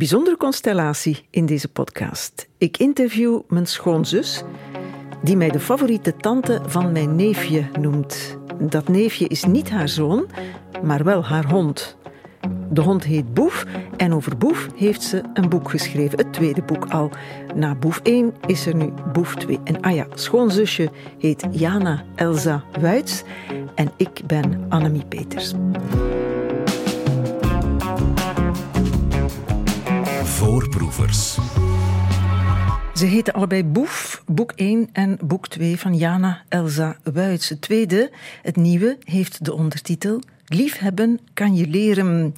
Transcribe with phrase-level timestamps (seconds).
[0.00, 2.48] bijzondere constellatie in deze podcast.
[2.58, 4.42] Ik interview mijn schoonzus,
[5.22, 8.38] die mij de favoriete tante van mijn neefje noemt.
[8.58, 10.26] Dat neefje is niet haar zoon,
[10.82, 11.96] maar wel haar hond.
[12.70, 13.66] De hond heet Boef
[13.96, 17.10] en over Boef heeft ze een boek geschreven, het tweede boek al.
[17.54, 19.58] Na Boef 1 is er nu Boef 2.
[19.64, 23.22] En ah ja, schoonzusje heet Jana Elsa Wuits
[23.74, 25.54] en ik ben Annemie Peters.
[30.50, 31.38] Voorproevers.
[32.94, 37.48] Ze heten allebei Boef, boek 1 en boek 2 van Jana Elsa Wuits.
[37.48, 38.10] Het tweede,
[38.42, 42.34] het nieuwe, heeft de ondertitel Liefhebben kan je leren.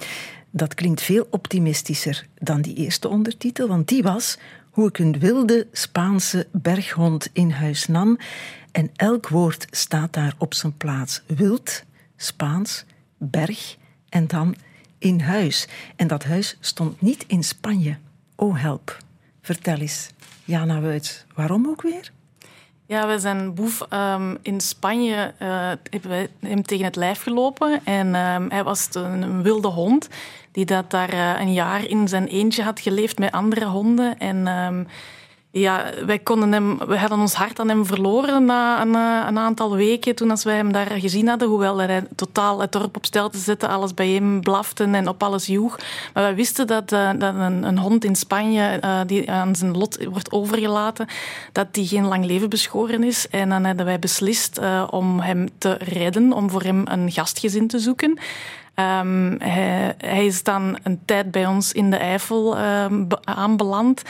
[0.51, 4.37] Dat klinkt veel optimistischer dan die eerste ondertitel, want die was
[4.69, 8.17] hoe ik een wilde Spaanse berghond in huis nam.
[8.71, 11.21] En elk woord staat daar op zijn plaats.
[11.27, 11.83] Wild,
[12.15, 12.85] Spaans,
[13.17, 13.77] berg
[14.09, 14.55] en dan
[14.97, 15.67] in huis.
[15.95, 17.97] En dat huis stond niet in Spanje.
[18.43, 18.97] Oh help.
[19.41, 20.09] Vertel eens,
[20.43, 22.11] Jana Wuits, waarom ook weer?
[22.85, 25.47] Ja, we zijn Boef um, in Spanje uh,
[25.89, 27.85] hebben we hem tegen het lijf gelopen.
[27.85, 30.07] En um, hij was een, een, wilde hond
[30.51, 34.19] die dat daar uh, een jaar in zijn eentje had geleefd met andere honden.
[34.19, 34.87] En um,
[35.55, 38.95] ja, wij konden hem, we hadden ons hart aan hem verloren na een,
[39.35, 41.47] eh, aantal weken toen als wij hem daar gezien hadden.
[41.47, 45.23] Hoewel hij totaal het dorp op stel te zetten, alles bij hem blafte en op
[45.23, 45.77] alles joeg.
[46.13, 49.77] Maar wij wisten dat, uh, dat een, een, hond in Spanje uh, die aan zijn
[49.77, 51.07] lot wordt overgelaten,
[51.51, 53.29] dat die geen lang leven beschoren is.
[53.29, 57.79] En dan hadden wij beslist om hem te redden, om voor hem een gastgezin te
[57.79, 58.09] zoeken.
[58.75, 64.01] Um, hij, hij, is dan een tijd bij ons in de Eifel um, aanbeland.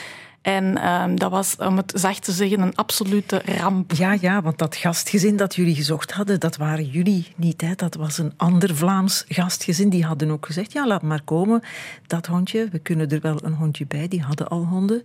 [0.44, 3.92] En um, dat was, om het zacht te zeggen, een absolute ramp.
[3.92, 7.62] Ja, ja, want dat gastgezin dat jullie gezocht hadden, dat waren jullie niet.
[7.62, 7.76] Hè?
[7.76, 9.90] Dat was een ander Vlaams gastgezin.
[9.90, 11.62] Die hadden ook gezegd, ja, laat maar komen.
[12.08, 14.08] Dat hondje, we kunnen er wel een hondje bij.
[14.08, 15.04] Die hadden al honden.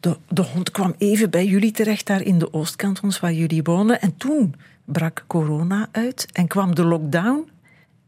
[0.00, 4.00] De, de hond kwam even bij jullie terecht, daar in de oostkantons waar jullie wonen.
[4.00, 7.50] En toen brak corona uit en kwam de lockdown.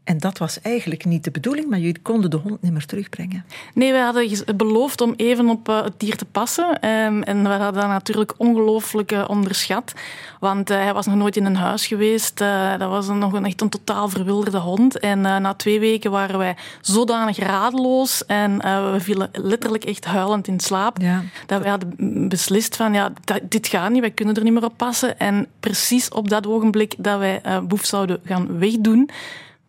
[0.05, 3.45] En dat was eigenlijk niet de bedoeling, maar jullie konden de hond niet meer terugbrengen.
[3.73, 6.89] Nee, we hadden beloofd om even op uh, het dier te passen.
[6.89, 9.93] Um, en we hadden dat natuurlijk ongelooflijk uh, onderschat.
[10.39, 12.37] Want uh, hij was nog nooit in een huis geweest.
[12.77, 14.99] dat was nog een, echt een totaal verwilderde hond.
[14.99, 18.25] En na twee weken waren wij zodanig radeloos.
[18.25, 18.57] En
[18.91, 21.01] we vielen letterlijk echt huilend in slaap.
[21.01, 21.23] Ja.
[21.45, 23.11] Dat wij hadden beslist van, ja,
[23.43, 24.01] dit gaat niet.
[24.01, 25.19] Wij kunnen er niet meer op passen.
[25.19, 29.09] En precies op dat ogenblik dat wij Boef zouden gaan wegdoen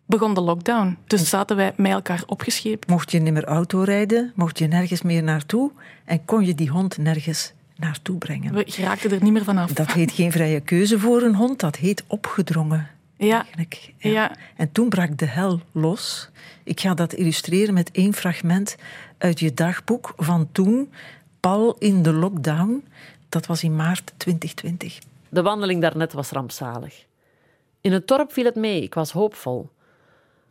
[0.07, 0.97] begon de lockdown.
[1.07, 2.89] Dus zaten wij met elkaar opgescheept.
[2.89, 5.71] Mocht je niet meer auto rijden, mocht je nergens meer naartoe
[6.05, 8.53] en kon je die hond nergens naartoe brengen.
[8.53, 9.71] We geraakten er niet meer vanaf.
[9.71, 12.89] Dat heet geen vrije keuze voor een hond, dat heet opgedrongen.
[13.17, 13.45] Ja.
[13.97, 14.09] ja.
[14.09, 14.35] ja.
[14.55, 16.29] En toen brak de hel los.
[16.63, 18.75] Ik ga dat illustreren met één fragment
[19.17, 20.91] uit je dagboek van toen,
[21.39, 22.85] pal in de lockdown.
[23.29, 24.99] Dat was in maart 2020.
[25.29, 27.05] De wandeling daarnet was rampzalig.
[27.81, 29.69] In het dorp viel het mee, ik was hoopvol.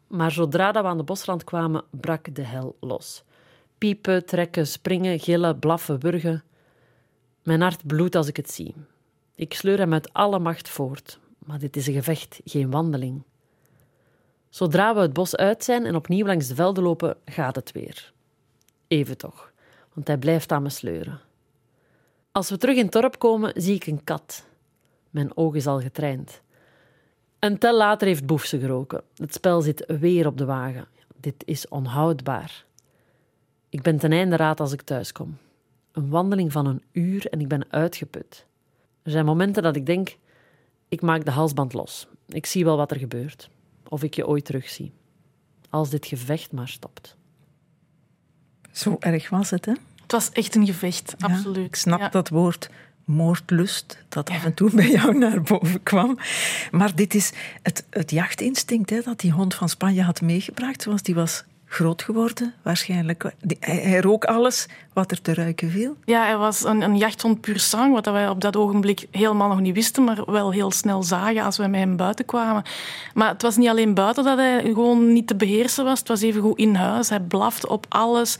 [0.06, 3.24] Maar zodra dat we aan de bosrand kwamen, brak de hel los.
[3.78, 6.44] Piepen, trekken, springen, gillen, blaffen, wurgen.
[7.42, 8.74] Mijn hart bloedt als ik het zie.
[9.34, 13.22] Ik sleur hem met alle macht voort, maar dit is een gevecht, geen wandeling.
[14.48, 18.12] Zodra we het bos uit zijn en opnieuw langs de velden lopen, gaat het weer.
[18.88, 19.52] Even toch,
[19.94, 21.20] want hij blijft aan me sleuren.
[22.32, 24.46] Als we terug in het dorp komen, zie ik een kat.
[25.10, 26.42] Mijn oog is al getraind.
[27.46, 29.02] Een tel later heeft Boef ze geroken.
[29.16, 30.86] Het spel zit weer op de wagen.
[31.20, 32.64] Dit is onhoudbaar.
[33.68, 35.36] Ik ben ten einde raad als ik thuis kom.
[35.92, 38.46] Een wandeling van een uur en ik ben uitgeput.
[39.02, 40.16] Er zijn momenten dat ik denk:
[40.88, 42.06] ik maak de halsband los.
[42.28, 43.50] Ik zie wel wat er gebeurt.
[43.88, 44.92] Of ik je ooit terugzie.
[45.70, 47.16] Als dit gevecht maar stopt.
[48.72, 49.72] Zo erg was het, hè?
[50.02, 51.66] Het was echt een gevecht, absoluut.
[51.66, 52.70] ik snap dat woord
[53.06, 56.18] moordlust dat af en toe bij jou naar boven kwam.
[56.70, 61.02] Maar dit is het, het jachtinstinct hè, dat die hond van Spanje had meegebracht, zoals
[61.02, 63.32] die was groot geworden, waarschijnlijk.
[63.60, 65.96] Hij, rook alles wat er te ruiken viel.
[66.04, 69.60] Ja, hij was een, een jachthond puur sang, wat wij op dat ogenblik helemaal nog
[69.60, 72.62] niet wisten, maar wel heel snel zagen als wij met hem buiten kwamen.
[73.14, 76.22] Maar het was niet alleen buiten dat hij gewoon niet te beheersen was, het was
[76.22, 77.08] even goed in huis.
[77.08, 78.38] Hij blafte op alles.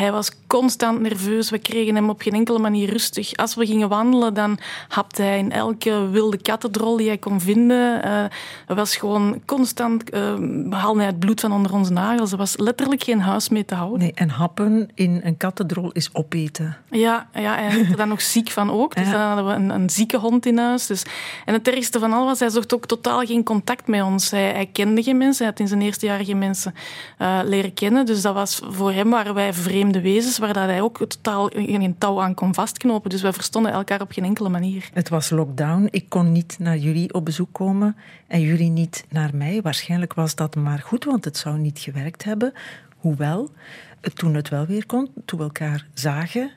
[0.00, 1.50] Hij was constant nerveus.
[1.50, 3.36] We kregen hem op geen enkele manier rustig.
[3.36, 4.58] Als we gingen wandelen, dan
[4.88, 7.96] hapte hij in elke wilde kattendrol die hij kon vinden.
[7.96, 8.02] Uh,
[8.66, 10.14] hij was gewoon constant...
[10.14, 10.34] Uh,
[10.70, 12.30] haalde hij het bloed van onder onze nagels.
[12.30, 13.98] Hij was letterlijk geen huis mee te houden.
[13.98, 16.76] Nee, en happen in een kattendrol is opeten.
[16.90, 18.94] Ja, ja en hij werd er dan nog ziek van ook.
[18.94, 19.12] Dus Ja.
[19.12, 20.86] dan hadden we een, een zieke hond in huis.
[20.86, 21.02] Dus.
[21.44, 24.30] En het ergste van al was, hij zocht ook totaal geen contact met ons.
[24.30, 26.74] Hij, hij kende geen mensen, hij had in zijn eerste jaar geen mensen
[27.18, 28.06] eh, leren kennen.
[28.06, 29.52] Dus dat was, voor hem waren wij
[29.90, 33.10] vreemde wezens, waar dat hij ook totaal geen touw aan kon vastknopen.
[33.10, 34.90] Dus wij verstonden elkaar op geen enkele manier.
[34.92, 35.88] Het was lockdown.
[35.90, 37.96] Ik kon niet naar jullie op bezoek komen
[38.26, 39.62] en jullie niet naar mij.
[39.62, 42.52] Waarschijnlijk was dat maar goed, want het zou niet gewerkt hebben.
[42.96, 43.50] Hoewel,
[44.14, 46.50] toen het wel weer kon, toen we elkaar zagen,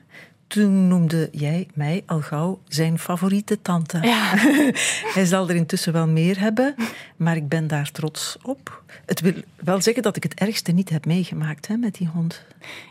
[0.54, 3.98] toen noemde jij mij al gauw zijn favoriete tante.
[4.02, 4.32] Ja.
[5.14, 6.74] Hij zal er intussen wel meer hebben,
[7.16, 8.82] maar ik ben daar trots op.
[9.06, 12.42] Het wil wel zeggen dat ik het ergste niet heb meegemaakt hè, met die hond.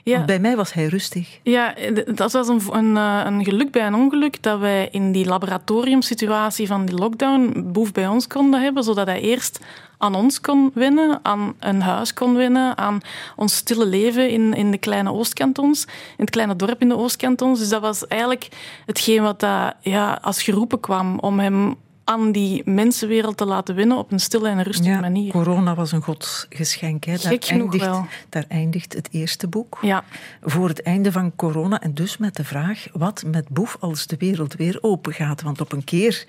[0.04, 0.14] Ja.
[0.14, 1.40] Want bij mij was hij rustig.
[1.44, 1.76] Ja,
[2.16, 6.68] dat was een, een, eh, een geluk bij een ongeluk dat wij in die laboratoriumsituatie
[6.68, 9.60] van die lockdown Boef bij ons konden hebben, zodat hij eerst
[10.04, 13.00] aan ons kon winnen, aan een huis kon winnen, aan
[13.36, 15.92] ons stille leven in, in de kleine Oostkantons, in
[16.26, 17.60] het kleine dorp in de Oostkantons.
[17.60, 18.48] Dus dat was eigenlijk
[18.86, 23.98] hetgeen wat dat, ja, als geroepen kwam om hem aan die mensenwereld te laten winnen
[23.98, 25.32] op een stille en rustige Ja, manier.
[25.32, 27.04] corona was een godsgeschenk.
[27.04, 27.12] Hè.
[27.12, 28.06] Daar, Gek eindigt, wel.
[28.30, 29.78] daar eindigt het eerste boek.
[29.82, 30.04] Ja.
[30.42, 31.82] Voor het einde van corona.
[31.82, 35.42] En dus met de vraag, wat met Boef als de wereld weer open gaat?
[35.42, 36.26] Want op een keer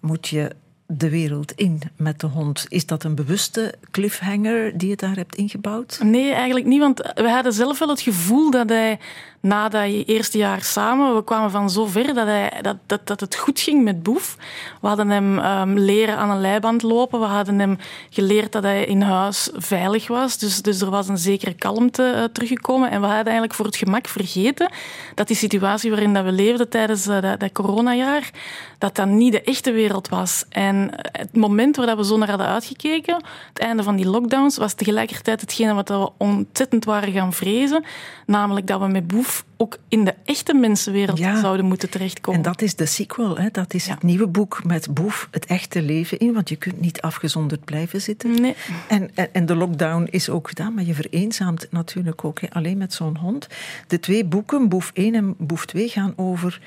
[0.00, 0.50] moet je
[0.92, 2.66] de wereld in met de hond.
[2.68, 6.00] Is dat een bewuste cliffhanger die je daar hebt ingebouwd?
[6.02, 8.98] Nee, eigenlijk niet, want we hadden zelf wel het gevoel dat hij
[9.40, 13.20] na dat eerste jaar samen, we kwamen van zo ver dat, hij, dat, dat, dat
[13.20, 14.36] het goed ging met Boef.
[14.80, 17.78] We hadden hem ehm, leren aan een leiband lopen, we hadden hem
[18.10, 22.24] geleerd dat hij in huis veilig was, dus, dus er was een zekere kalmte eh,
[22.24, 24.72] teruggekomen en we hadden eigenlijk voor het gemak vergeten
[25.14, 28.30] dat die situatie waarin dat we leefden tijdens eh, dat, dat coronajaar,
[28.80, 30.44] dat dat niet de echte wereld was.
[30.48, 34.74] En het moment waar we zo naar hadden uitgekeken, het einde van die lockdowns, was
[34.74, 37.84] tegelijkertijd hetgene wat we ontzettend waren gaan vrezen.
[38.26, 41.40] Namelijk dat we met Boef ook in de echte mensenwereld Ja.
[41.40, 42.40] zouden moeten terechtkomen.
[42.44, 43.36] En dat is de sequel.
[43.38, 43.48] Hè?
[43.52, 43.92] Dat is Ja.
[43.94, 46.32] het nieuwe boek met Boef, het echte leven in.
[46.32, 48.40] Want je kunt niet afgezonderd blijven zitten.
[48.40, 48.54] Nee.
[48.88, 52.78] En, en, en de lockdown is ook gedaan, maar je vereenzaamt natuurlijk ook hè, alleen
[52.78, 53.46] met zo'n hond.
[53.86, 56.60] De twee boeken, Boef 1 en Boef 2, gaan over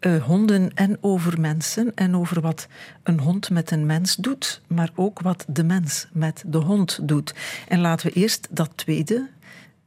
[0.00, 1.94] eh, honden en over mensen.
[1.94, 2.66] En over wat
[3.02, 7.34] een hond met een mens doet, maar ook wat de mens met de hond doet.
[7.68, 9.28] En laten we eerst dat tweede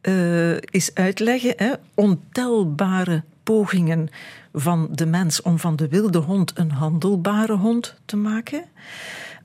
[0.01, 1.53] eh eens uitleggen.
[1.55, 1.73] Hè.
[1.93, 4.09] Ontelbare pogingen
[4.53, 8.63] van de mens om van de wilde hond een handelbare hond te maken.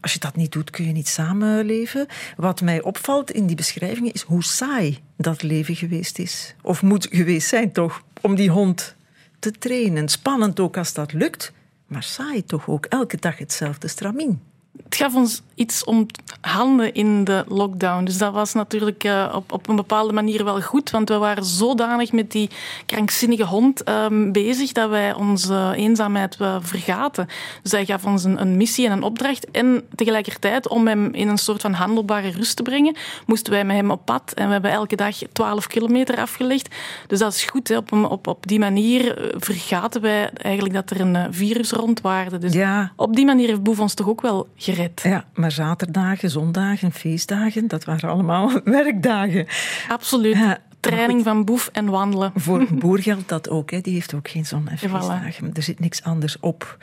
[0.00, 2.06] Als je dat niet doet, kun je niet samenleven.
[2.36, 6.54] Wat mij opvalt in die beschrijvingen is hoe saai dat leven geweest is.
[6.62, 8.02] Of moet geweest zijn, toch?
[8.20, 8.96] Om die hond
[9.38, 10.08] te trainen.
[10.08, 11.52] Spannend ook als dat lukt,
[11.86, 12.86] maar saai toch ook.
[12.86, 14.47] Elke dag hetzelfde stramien.
[14.84, 16.06] Het gaf ons iets om
[16.40, 18.04] handen in de lockdown.
[18.04, 20.90] Dus dat was natuurlijk eh, op, op een bepaalde manier wel goed.
[20.90, 22.50] Want we waren zodanig met die
[22.86, 27.26] krankzinnige hond ehm, bezig dat wij onze eenzaamheid eh, vergaten.
[27.62, 29.50] Dus hij gaf ons een, een missie en een opdracht.
[29.50, 32.96] En tegelijkertijd, om hem in een soort van handelbare rust te brengen,
[33.26, 34.32] moesten wij met hem op pad.
[34.34, 36.74] En we hebben elke dag 12 kilometer afgelegd.
[37.06, 37.68] Dus dat is goed.
[37.68, 37.76] Hè.
[37.76, 42.38] Op, op, op die manier eh, vergaten wij eigenlijk dat er een eh, virus rondwaarde.
[42.38, 42.92] Dus Ja.
[42.96, 45.00] op die manier heeft Boef ons toch ook wel gered.
[45.02, 49.46] Ja, maar zaterdagen, zondagen, feestdagen, dat waren allemaal werkdagen.
[49.88, 50.36] Absoluut.
[50.36, 52.32] Ja, Training van boef en wandelen.
[52.34, 53.70] Voor een boer geldt dat ook.
[53.70, 53.80] Hè.
[53.80, 55.54] Die heeft ook geen zon- en voilà.
[55.54, 56.76] Er zit niks anders op.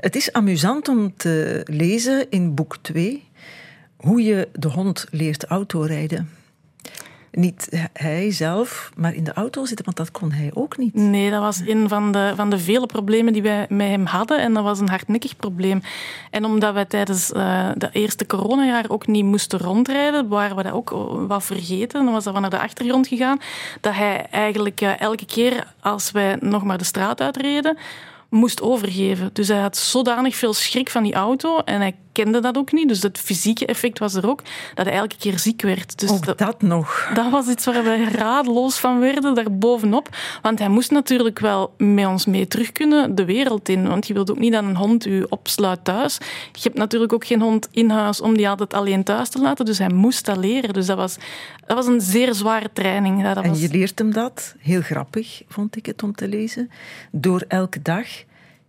[0.00, 3.28] Het is amusant om te lezen in boek 2
[3.96, 6.30] hoe je de hond leert autorijden.
[7.32, 10.94] Niet hij zelf, maar in de auto zitten, want dat kon hij ook niet.
[10.94, 14.40] Nee, dat was een van de, van de vele problemen die wij met hem hadden.
[14.40, 15.82] En dat was een hardnekkig probleem.
[16.30, 20.72] En omdat wij tijdens uh, dat eerste coronajaar ook niet moesten rondrijden, waren we dat
[20.72, 20.90] ook
[21.28, 22.04] wat vergeten.
[22.04, 23.40] Dan was dat van naar de achtergrond gegaan.
[23.80, 27.78] Dat hij eigenlijk uh, elke keer als wij nog maar de straat uitreden,
[28.28, 29.30] moest overgeven.
[29.32, 32.88] Dus hij had zodanig veel schrik van die auto en hij kende dat ook niet.
[32.88, 34.42] Dus het fysieke effect was er ook,
[34.74, 35.98] dat hij elke keer ziek werd.
[35.98, 37.10] Dus ook dat, dat, nog.
[37.14, 40.08] Dat was iets waar wij radeloos van werden, daarbovenop.
[40.42, 43.88] Want hij moest natuurlijk wel met ons mee terug kunnen de wereld in.
[43.88, 46.18] Want je wilt ook niet dat een hond u opsluit thuis.
[46.52, 49.64] Je hebt natuurlijk ook geen hond in huis om die altijd alleen thuis te laten.
[49.64, 50.72] Dus hij moest dat leren.
[50.72, 51.16] Dus dat was,
[51.66, 53.22] dat was een zeer zware training.
[53.22, 53.60] Dat en was...
[53.60, 56.70] je leert hem dat, heel grappig vond ik het om te lezen,
[57.10, 58.06] door elke dag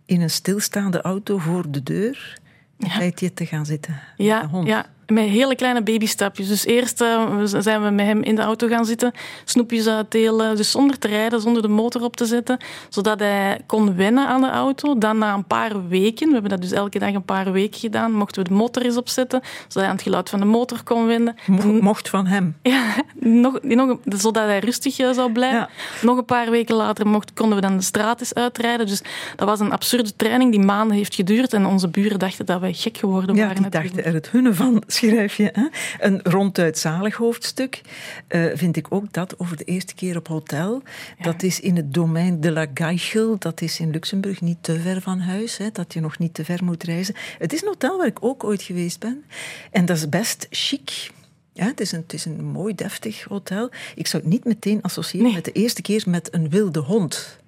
[0.06, 2.39] in een stilstaande auto voor de deur
[2.80, 2.98] een ja.
[2.98, 4.00] tijdje te gaan zitten.
[4.16, 6.48] Ja, ja, met hele kleine babystapjes.
[6.48, 9.12] Dus eerst uh, zijn we met hem in de auto gaan zitten,
[9.44, 13.96] snoepjes uitdelen, dus zonder te rijden, zonder de motor op te zetten, zodat hij kon
[13.96, 14.98] wennen aan de auto.
[14.98, 18.12] Dan na een paar weken, we hebben dat dus elke dag een paar weken gedaan,
[18.12, 21.06] mochten we de motor eens opzetten, zodat hij aan het geluid van de motor kon
[21.06, 21.34] wennen.
[21.80, 22.56] mocht van hem?
[22.62, 25.68] Ja, nog, nog, zodat hij rustig eh, zou blijven.
[26.02, 28.86] Nog een paar weken later mocht, konden we dan de straat eens uitrijden.
[28.86, 29.02] Dus
[29.36, 32.72] dat was een absurde training die maanden heeft geduurd en onze buren dachten dat wij
[32.72, 33.62] gek geworden ja, waren.
[33.62, 35.50] die dachten er het hunne van, schrijf je.
[35.52, 35.66] Hè?
[35.98, 37.80] Een ronduit zalig hoofdstuk
[38.28, 40.82] uh, vind ik ook dat over de eerste keer op hotel.
[41.20, 45.00] Dat is in het domein de la Gaichel, dat is in Luxemburg niet te ver
[45.00, 47.14] van huis, hè, dat je nog niet te ver moet reizen.
[47.38, 49.24] Het is een hotel waar ik ook ooit geweest ben.
[49.70, 51.10] En dat is best chic.
[51.52, 53.70] Ja, het, is een, het is een mooi, deftig hotel.
[53.94, 57.39] Ik zou het niet meteen associëren met de eerste keer met een wilde hond.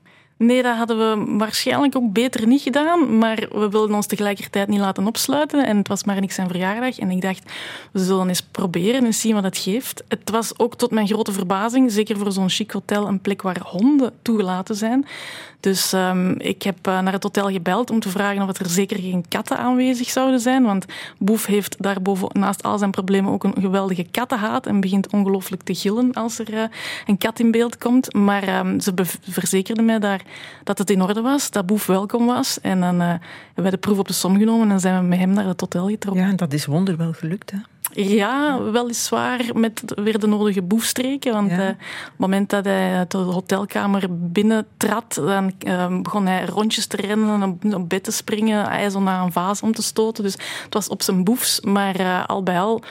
[0.43, 3.19] Nee, dat hadden we waarschijnlijk ook beter niet gedaan.
[3.19, 5.67] Maar we wilden ons tegelijkertijd niet laten opsluiten.
[5.67, 6.99] En het was maar niks zijn verjaardag.
[6.99, 7.53] En ik dacht,
[7.93, 10.05] we zullen eens proberen en zien wat het geeft.
[10.09, 13.61] Het was ook tot mijn grote verbazing, zeker voor zo'n chic hotel, een plek waar
[13.61, 15.07] honden toegelaten zijn.
[15.63, 18.99] Dus um, ik heb uh, naar het hotel gebeld om te vragen of er zeker
[18.99, 20.63] geen katten aanwezig zouden zijn.
[20.63, 20.85] Want
[21.19, 25.75] Boef heeft daarboven naast al zijn problemen ook een geweldige kattenhaat en begint ongelooflijk te
[25.75, 26.63] gillen als er uh,
[27.07, 28.15] een kat in beeld komt.
[28.15, 30.23] Maar um, ze verzekerden mij daar
[30.65, 32.61] dat het in orde was, dat Boef welkom was.
[32.61, 33.21] En dan uh, hebben
[33.55, 35.89] wij de proef op de som genomen en zijn we met hem naar het hotel
[35.89, 36.23] getrokken.
[36.23, 37.59] Ja, en dat is wonderwel gelukt, hè?
[37.95, 41.33] Ja, weliswaar met weer de nodige boefstreken.
[41.33, 41.59] Want ja.
[41.59, 46.97] uh, op het moment dat hij de hotelkamer binnentrad, dan uh, begon hij rondjes te
[46.97, 50.25] rennen, op, op bed te springen, ijzer naar een vaas om te stoten.
[50.25, 50.33] Dus
[50.65, 52.83] het was op zijn boefs, maar uh, al bij al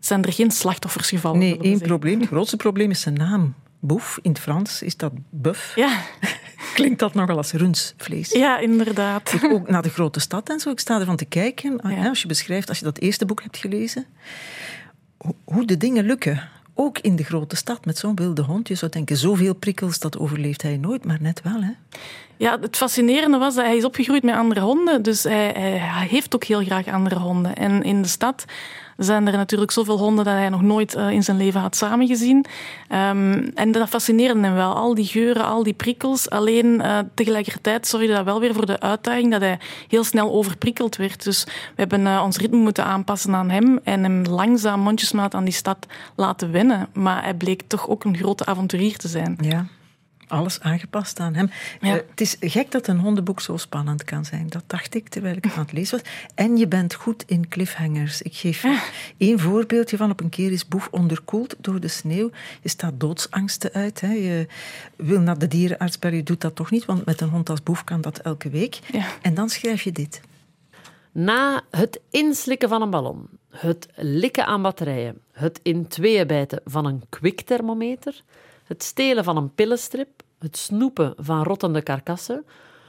[0.00, 1.38] zijn er geen slachtoffers gevallen.
[1.38, 2.20] Nee, één probleem.
[2.20, 3.54] Het grootste probleem is zijn naam.
[3.80, 5.72] Boef, in het Frans is dat buff.
[5.76, 6.00] Ja.
[6.74, 8.30] Klinkt dat nogal als rundvlees?
[8.30, 9.32] Ja, inderdaad.
[9.32, 10.70] Ik ook naar de grote stad en zo.
[10.70, 11.80] Ik sta ervan te kijken.
[11.82, 12.08] Ja.
[12.08, 14.06] Als je beschrijft, als je dat eerste boek hebt gelezen,
[15.44, 16.48] hoe de dingen lukken.
[16.74, 18.68] Ook in de grote stad met zo'n wilde hond.
[18.68, 21.62] Je zou denken, zoveel prikkels, dat overleeft hij nooit, maar net wel.
[21.62, 21.70] Hè?
[22.36, 25.02] Ja, het fascinerende was dat hij is opgegroeid met andere honden.
[25.02, 27.54] Dus hij, hij heeft ook heel graag andere honden.
[27.56, 28.44] En in de stad
[29.04, 32.44] zijn er natuurlijk zoveel honden dat hij nog nooit uh, in zijn leven had samengezien.
[32.92, 34.74] Um, en dat fascineerde hem wel.
[34.74, 36.30] Al die geuren, al die prikkels.
[36.30, 40.96] Alleen uh, tegelijkertijd zorgde dat wel weer voor de uitdaging dat hij heel snel overprikkeld
[40.96, 41.24] werd.
[41.24, 45.44] Dus we hebben uh, ons ritme moeten aanpassen aan hem en hem langzaam mondjesmaat aan
[45.44, 46.88] die stad laten wennen.
[46.92, 49.38] Maar hij bleek toch ook een grote avonturier te zijn.
[49.40, 49.66] Ja
[50.30, 51.50] alles aangepast aan hem.
[51.80, 51.94] Ja.
[51.94, 54.46] Uh, het is gek dat een hondenboek zo spannend kan zijn.
[54.48, 56.12] Dat dacht ik terwijl ik aan het lezen was.
[56.34, 58.22] En je bent goed in cliffhangers.
[58.22, 58.82] Ik geef ja.
[59.16, 60.10] één voorbeeldje van.
[60.10, 62.30] Op een keer is Boef onderkoeld door de sneeuw.
[62.62, 64.00] Je staat doodsangsten uit.
[64.00, 64.12] Hè.
[64.12, 64.46] Je
[64.96, 66.84] wil naar de dierenarts, maar je doet dat toch niet.
[66.84, 68.78] Want met een hond als Boef kan dat elke week.
[68.92, 69.06] Ja.
[69.22, 70.20] En dan schrijf je dit.
[71.12, 76.86] Na het inslikken van een ballon, het likken aan batterijen, het in tweeën bijten van
[76.86, 78.22] een kwikthermometer
[78.70, 82.44] het stelen van een pillenstrip, het snoepen van rottende karkassen,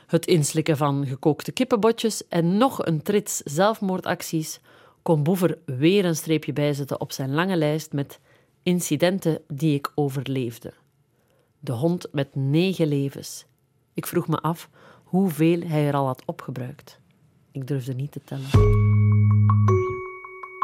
[0.08, 4.60] het inslikken van gekookte kippenbotjes en nog een trits zelfmoordacties
[5.02, 8.20] kon Boever weer een streepje bijzetten op zijn lange lijst met
[8.64, 10.74] incidenten die ik overleefde.
[11.60, 13.46] De hond met negen levens.
[13.94, 14.70] Ik vroeg me af
[15.04, 17.00] hoeveel hij er al had opgebruikt.
[17.52, 19.01] Ik durfde niet te tellen.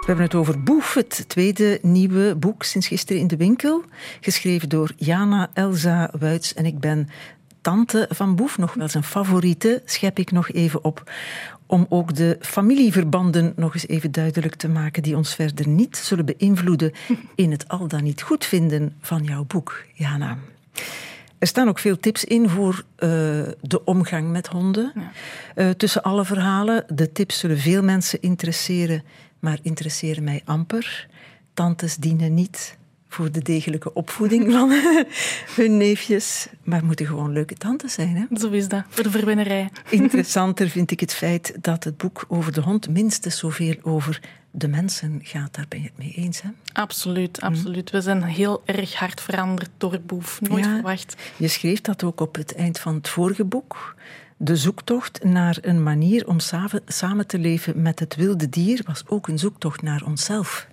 [0.08, 3.84] We hebben het over Boef, het tweede nieuwe boek sinds gisteren in de winkel.
[4.22, 7.10] Geschreven door Jana Elza Wuits en ik ben
[7.62, 8.58] tante van Boef.
[8.58, 11.12] Nog wel zijn favoriete, schep ik nog even op.
[11.66, 16.26] Om ook de familieverbanden nog eens even duidelijk te maken, die ons verder niet zullen
[16.26, 16.92] beïnvloeden
[17.36, 20.38] in het al dan niet goed vinden van jouw boek, Jana.
[21.40, 23.10] Er staan ook veel tips in voor uh,
[23.62, 24.92] de omgang met honden.
[24.96, 25.12] Ja.
[25.56, 26.86] Uh, tussen alle verhalen.
[26.88, 29.04] De tips zullen veel mensen interesseren
[29.48, 31.08] maar interesseren mij amper.
[31.54, 32.78] Tantes dienen niet
[33.08, 34.72] voor de degelijke opvoeding van
[35.60, 38.16] hun neefjes, maar moeten gewoon leuke tantes zijn.
[38.16, 38.38] Hè?
[38.38, 39.70] Zo is dat, voor de verwinnerij.
[39.90, 44.68] Interessanter vind ik het feit dat het boek over de hond minstens zoveel over de
[44.68, 45.54] mensen gaat.
[45.54, 46.50] Daar ben je het mee eens, hè?
[46.74, 47.90] Absoluut, absoluut.
[47.92, 50.42] We zijn heel erg hard veranderd door boef.
[50.42, 51.16] Nooit ja, verwacht.
[51.38, 53.96] Je schreef dat ook op het eind van het vorige boek.
[54.40, 56.38] De zoektocht naar een manier om
[56.86, 60.68] samen te leven met het wilde dier was ook een zoektocht naar onszelf.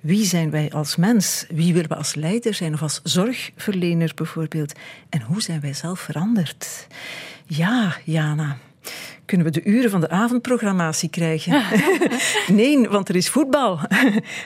[0.00, 1.46] Wie zijn wij als mens?
[1.48, 4.72] Wie willen we als leider zijn of als zorgverlener bijvoorbeeld?
[5.08, 6.86] En hoe zijn wij zelf veranderd?
[7.46, 8.56] Ja, Jana.
[9.24, 11.62] Kunnen we de uren van de avondprogrammatie krijgen?
[12.46, 13.80] nee, want er is voetbal.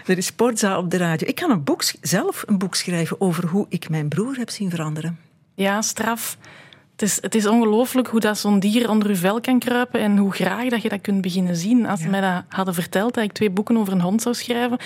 [0.06, 1.28] er is sportzaal op de radio.
[1.28, 4.70] Ik kan een boek, zelf een boek schrijven over hoe ik mijn broer heb zien
[4.70, 5.18] veranderen.
[5.54, 6.36] Ja, straf
[7.00, 10.16] Het is, het is ongelooflijk hoe dat zo'n dier onder uw vel kan kruipen en
[10.16, 11.86] hoe graag dat je dat kunt beginnen zien.
[11.86, 14.78] Als ze mij dat hadden verteld, dat ik twee boeken over een hond zou schrijven,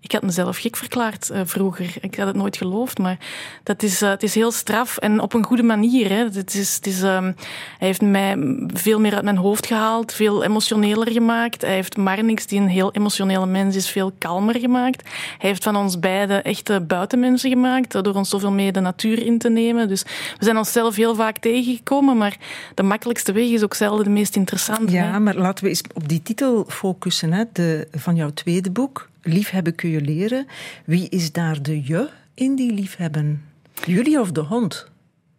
[0.00, 1.94] ik had mezelf gek verklaard uh, vroeger.
[2.00, 3.18] Ik had het nooit geloofd, maar
[3.62, 6.08] dat is, uh, het is heel straf en op een goede manier.
[6.08, 6.24] Hè.
[6.24, 7.34] Het is, het is, um,
[7.78, 8.36] hij heeft mij
[8.66, 11.62] veel meer uit mijn hoofd gehaald, veel emotioneler gemaakt.
[11.62, 15.02] Hij heeft Marnix, die een heel emotionele mens is, veel kalmer gemaakt.
[15.38, 19.38] Hij heeft van ons beiden echte buitenmensen gemaakt, door ons zoveel mee de natuur in
[19.38, 19.88] te nemen.
[19.88, 20.02] Dus
[20.38, 22.36] we zijn onszelf heel vaak tegen tegengekomen, maar
[22.74, 24.92] de makkelijkste weg is ook zelden de meest interessante.
[24.92, 29.08] Ja, maar laten we eens op die titel focussen hè, de, van jouw tweede boek.
[29.22, 30.46] Liefhebben kun je leren.
[30.84, 33.42] Wie is daar de je in die liefhebben?
[33.86, 34.90] Jullie of de hond?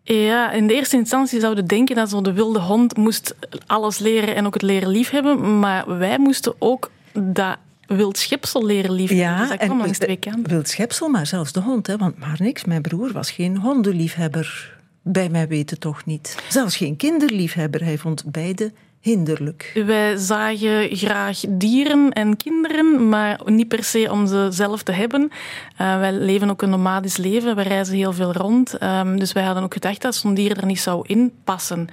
[0.03, 4.35] Ja, in de eerste instantie zouden denken dat zo de wilde hond moest alles leren
[4.35, 5.59] en ook het leren liefhebben.
[5.59, 9.27] Maar wij moesten ook dat wild schepsel leren liefhebben.
[9.27, 10.49] Ja, dus dat kwam langs twee kanten.
[10.51, 11.87] Wild schepsel, maar zelfs de hond.
[11.87, 14.72] Hè, want maar niks, mijn broer was geen hondenliefhebber.
[15.03, 16.37] Bij mij weten toch niet.
[16.49, 17.83] Zelfs geen kinderliefhebber.
[17.83, 19.81] Hij vond beide hinderlijk.
[19.85, 25.21] Wij zagen graag dieren en kinderen, maar niet per se om ze zelf te hebben.
[25.21, 28.83] Uh, wij leven ook een nomadisch leven, we reizen heel veel rond.
[28.83, 31.87] Um, dus wij hadden ook gedacht dat zo'n dier er niet zou inpassen.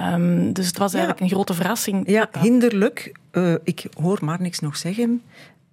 [0.00, 2.10] Um, dus het was eigenlijk een grote verrassing.
[2.10, 3.12] Ja, hinderlijk.
[3.32, 5.22] Uh, ik hoor maar niks nog zeggen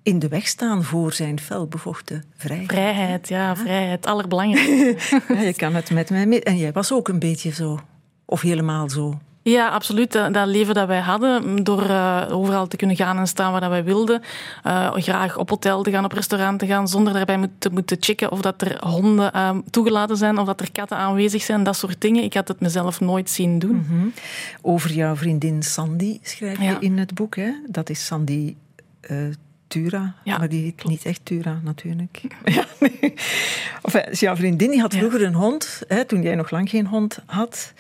[0.04, 2.72] in de weg staan voor zijn felbevochten vrijheid.
[2.72, 5.22] Vrijheid, ja, vrijheid, allerbelangrijkste.
[5.34, 6.44] ja, je kan het met mij mee.
[6.44, 7.80] En jij was ook een beetje zo,
[8.26, 9.20] of helemaal zo.
[9.44, 10.12] Ja, absoluut.
[10.12, 13.84] Dat, leven dat wij hadden, door uh, overal te kunnen gaan en staan waar wij
[13.84, 14.22] wilden.
[14.68, 18.32] Uh, graag op hotel te gaan, op restaurant te gaan, zonder daarbij te moeten checken
[18.32, 22.02] of dat er honden uh, toegelaten zijn of dat er katten aanwezig zijn, dat soort
[22.02, 22.24] dingen.
[22.24, 23.76] Ik had het mezelf nooit zien doen.
[23.76, 24.14] Mm -hmm.
[24.62, 26.80] Over jouw vriendin Sandy schrijf je ja.
[26.80, 27.36] in het boek.
[27.36, 27.52] Hè?
[27.68, 28.56] Dat is Sandy
[29.74, 32.22] Tura, ja, maar die heet niet echt Tura natuurlijk.
[32.46, 33.14] Ja, nee.
[33.82, 37.20] enfin, jouw vriendin die had vroeger een hond, hè, toen jij nog lang geen hond
[37.26, 37.74] had.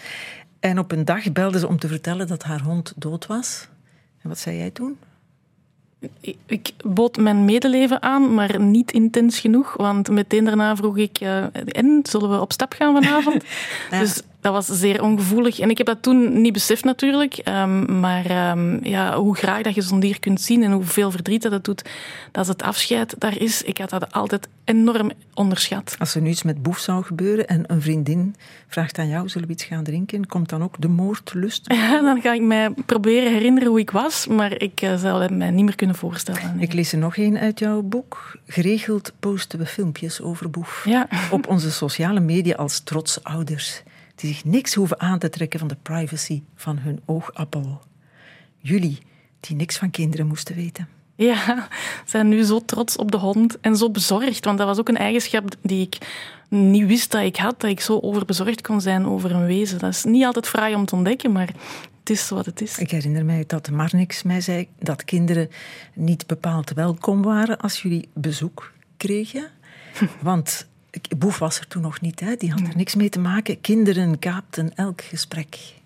[0.59, 3.67] En op een dag belde ze om te vertellen dat haar hond dood was.
[4.21, 4.97] En wat zei jij toen?
[6.45, 9.73] Ik bood mijn medeleven aan, maar niet intens genoeg.
[9.77, 13.43] Want meteen daarna vroeg ik: uh, En zullen we op stap gaan vanavond?
[13.91, 13.99] ja.
[13.99, 15.59] Dus dat was zeer ongevoelig.
[15.59, 17.41] En ik heb dat toen niet beseft natuurlijk.
[17.47, 21.41] Um, maar um, ja, hoe graag dat je zo'n dier kunt zien en hoeveel verdriet
[21.41, 21.89] dat het doet,
[22.31, 23.61] dat het afscheid daar is.
[23.61, 25.95] Ik had dat altijd enorm onderschat.
[25.99, 28.35] Als er nu iets met Boef zou gebeuren en een vriendin
[28.67, 30.27] vraagt aan jou, zullen we iets gaan drinken?
[30.27, 31.65] Komt dan ook de moordlust?
[31.83, 35.31] Ja, dan ga ik mij proberen herinneren hoe ik was, maar ik uh, zal het
[35.31, 36.59] mij niet meer kunnen voorstellen.
[36.59, 38.37] Ik lees er nog één uit jouw boek.
[38.47, 40.85] Geregeld posten we filmpjes over Boef.
[40.85, 41.07] Ja.
[41.31, 43.83] Op onze sociale media als trots ouders
[44.23, 47.81] die zich niks hoeven aan te trekken van de privacy van hun oogappel.
[48.57, 48.97] Jullie,
[49.39, 50.87] die niks van kinderen moesten weten.
[51.15, 51.67] Ja,
[52.05, 54.45] zijn nu zo trots op de hond en zo bezorgd.
[54.45, 55.97] Want dat was ook een eigenschap die ik
[56.49, 59.79] niet wist dat ik had, dat ik zo overbezorgd kon zijn over een wezen.
[59.79, 61.49] Dat is niet altijd fraai om te ontdekken, maar
[61.99, 62.77] het is wat het is.
[62.77, 65.49] Ik herinner mij dat Marnix mij zei dat kinderen
[65.93, 69.47] niet bepaald welkom waren als jullie bezoek kregen.
[70.21, 70.67] Want
[71.17, 72.35] Boef was er toen nog niet, hè?
[72.35, 73.61] die had er niks mee te maken.
[73.61, 75.81] Kinderen kaapten elk gesprek.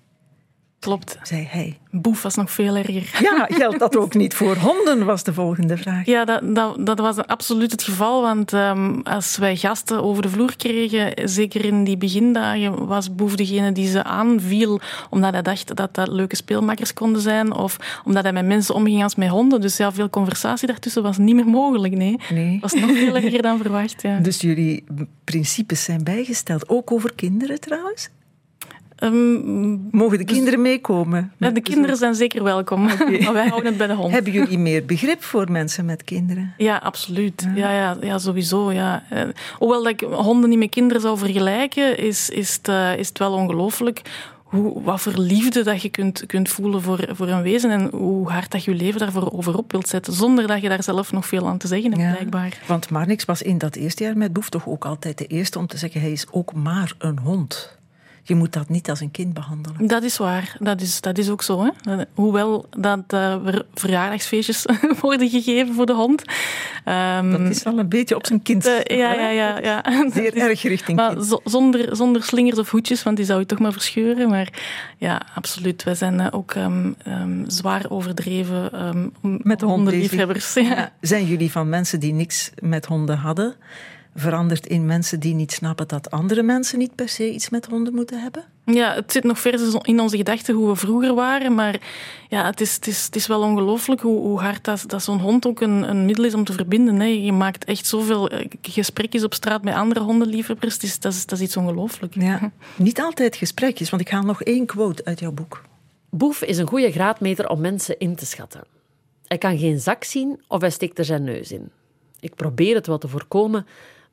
[0.80, 1.18] Klopt.
[1.22, 1.78] Zei hij.
[1.92, 3.22] Boef was nog veel erger.
[3.22, 6.06] Ja, geldt dat ook niet voor honden, was de volgende vraag.
[6.06, 8.22] Ja, dat, dat, dat was absoluut het geval.
[8.22, 13.36] Want um, als wij gasten over de vloer kregen, zeker in die begindagen, was Boef
[13.36, 14.80] degene die ze aanviel.
[15.10, 17.54] Omdat hij dacht dat dat leuke speelmakers konden zijn.
[17.54, 19.62] Of omdat hij met mensen omging als met honden.
[19.62, 21.96] Dus ja, veel conversatie daartussen was niet meer mogelijk.
[21.96, 22.20] Nee.
[22.34, 22.58] nee.
[22.62, 24.02] was nog veel erger dan verwacht.
[24.02, 24.20] Ja.
[24.28, 24.84] Dus jullie
[25.24, 26.70] principes zijn bijgesteld.
[26.70, 28.10] Ook over kinderen trouwens?
[29.04, 31.32] Um, Mogen de dus- kinderen meekomen?
[31.38, 33.20] Ja, de kinderen zijn zeker welkom, okay.
[33.24, 34.12] maar wij houden het bij de hond.
[34.12, 36.54] Hebben jullie meer begrip voor mensen met kinderen?
[36.58, 37.48] Ja, absoluut.
[37.56, 38.72] Ja, ja, ja sowieso.
[38.72, 39.04] Ja.
[39.14, 39.22] Uh,
[39.58, 43.18] hoewel dat ik honden niet met kinderen zou vergelijken, is, is, het, uh, is het
[43.18, 44.02] wel ongelooflijk
[44.44, 48.30] hoe, wat voor liefde dat je kunt, kunt voelen voor, voor een wezen en hoe
[48.30, 51.26] hard dat je je leven daarvoor overop wilt zetten, zonder dat je daar zelf nog
[51.26, 52.60] veel aan te zeggen hebt, ja, blijkbaar.
[52.66, 55.68] Want Marnix was in dat eerste jaar met Boef toch ook altijd de eerste om
[55.68, 57.78] te zeggen, hij is ook maar een hond
[58.28, 59.88] je moet dat niet als een kind behandelen.
[59.88, 60.56] Dat is waar.
[60.60, 61.64] Dat is, dat is ook zo.
[61.64, 62.04] Hè?
[62.14, 63.36] Hoewel dat uh,
[63.74, 64.66] verjaardagsfeestjes
[65.02, 66.24] worden gegeven voor de hond.
[66.86, 68.66] Um, dat is wel een beetje op zijn kind.
[68.66, 69.84] Uh, ja, ja, ja, ja.
[70.14, 73.72] Zeer erg richting maar zonder, zonder slingers of hoedjes, want die zou je toch maar
[73.72, 74.30] verscheuren.
[74.30, 74.54] Maar
[74.98, 75.84] ja, absoluut.
[75.84, 78.72] Wij zijn uh, ook um, um, zwaar overdreven
[79.22, 80.54] met de hondenliefhebbers.
[80.68, 80.92] Ja.
[81.02, 83.56] Zijn jullie van mensen die niks met honden hadden?
[84.20, 87.94] Verandert in mensen die niet snappen dat andere mensen niet per se iets met honden
[87.94, 88.44] moeten hebben?
[88.66, 91.56] Ja, het zit nog verder in onze gedachten hoe we vroeger waren.
[91.56, 91.80] Maar
[92.30, 95.20] ja, het is, het is, het is wel ongelooflijk hoe, hoe hard dat, dat zo'n
[95.20, 97.00] hond ook een, een middel is om te verbinden.
[97.00, 97.06] Hè.
[97.06, 100.74] Je maakt echt zoveel eh, gesprekjes op straat met andere hondenliefhebbers.
[100.74, 102.14] Het is, dat, is, dat is iets ongelooflijk.
[102.16, 105.64] Ja, niet altijd gesprekjes, want ik haal nog één quote uit jouw boek.
[106.10, 108.64] Boef is een goede graadmeter om mensen in te schatten.
[109.28, 111.70] Hij kan geen zak zien of hij steekt er zijn neus in.
[112.20, 113.66] Ik probeer het wel te voorkomen,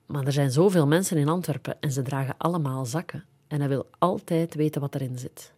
[0.06, 3.24] maar er zijn zoveel mensen in Antwerpen en ze dragen allemaal zakken.
[3.48, 5.52] En hij wil altijd weten wat erin zit.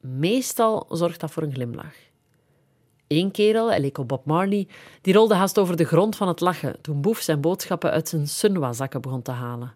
[0.00, 1.94] Meestal zorgt dat voor een glimlach.
[3.06, 4.68] Eén kerel, hij leek op Bob Marley,
[5.00, 8.28] die rolde haast over de grond van het lachen toen Boef zijn boodschappen uit zijn
[8.28, 9.74] Sunwa-zakken begon te halen.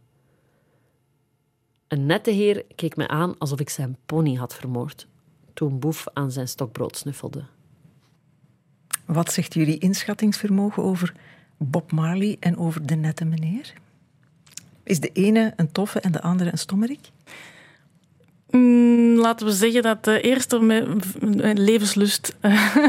[1.89, 5.07] Een nette heer keek me aan alsof ik zijn pony had vermoord
[5.53, 7.45] toen Boef aan zijn stokbrood snuffelde.
[9.07, 11.15] Wat zegt jullie inschattingsvermogen over
[11.57, 13.73] Bob Marley en over de nette meneer?
[14.83, 17.11] Is de ene een toffe en de andere een stommerik?
[18.51, 20.87] Mm, laten we zeggen dat de eerste met
[21.59, 22.37] levenslust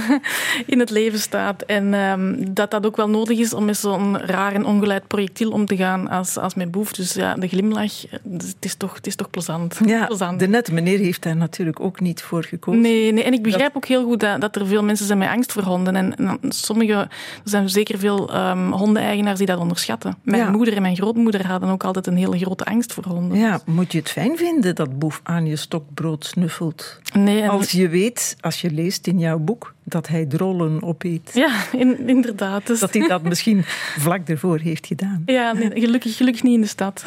[0.65, 1.61] in het leven staat.
[1.61, 5.51] En um, dat dat ook wel nodig is om met zo'n raar en ongeleid projectiel
[5.51, 6.93] om te gaan als, als met boef.
[6.93, 9.79] Dus ja, de glimlach, het is toch, het is toch plezant.
[9.85, 10.39] Ja, plezant.
[10.39, 12.81] de nette meneer heeft daar natuurlijk ook niet voor gekozen.
[12.81, 15.29] Nee, nee en ik begrijp ook heel goed dat, dat er veel mensen zijn met
[15.29, 15.95] angst voor honden.
[15.95, 17.09] En, en sommige, er
[17.43, 20.17] zijn zeker veel um, hondeneigenaars die dat onderschatten.
[20.21, 20.49] Mijn Ja.
[20.49, 23.37] moeder en mijn grootmoeder hadden ook altijd een hele grote angst voor honden.
[23.37, 26.99] Ja, moet je het fijn vinden dat boef aan je stokbrood snuffelt?
[27.13, 31.31] Nee, en- Als je weet, als je leest in jouw boek, dat hij drollen opeet.
[31.33, 32.67] Ja, in- inderdaad.
[32.67, 33.61] Dus, Dat hij dat misschien
[33.97, 35.21] vlak ervoor heeft gedaan.
[35.25, 37.03] ja, nee, gelukkig, gelukkig niet in de stad.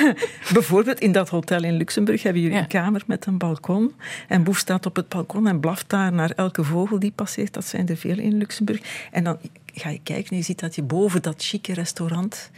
[0.52, 2.62] Bijvoorbeeld in dat hotel in Luxemburg hebben jullie Ja.
[2.62, 3.92] een kamer met een balkon.
[4.28, 7.54] En Boef staat op het balkon en blaft daar naar elke vogel die passeert.
[7.54, 8.80] Dat zijn er veel in Luxemburg.
[9.10, 9.38] En dan
[9.74, 12.50] ga je kijken en je ziet dat je boven dat chique restaurant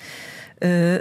[0.58, 0.94] eh,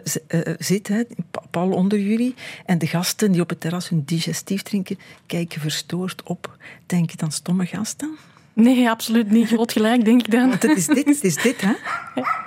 [0.58, 1.04] zit, hè,
[1.52, 2.36] pal onder jullie.
[2.66, 6.58] En de gasten die op het terras hun digestief drinken, kijken verstoord op.
[6.86, 8.16] Denk je dan stomme gasten?
[8.54, 9.48] Nee, absoluut niet.
[9.48, 10.50] Groot gelijk, denk ik dan.
[10.50, 11.74] Want het is dit, het is dit, hè?
[12.16, 12.42] Ja,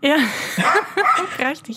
[1.36, 1.76] prachtig.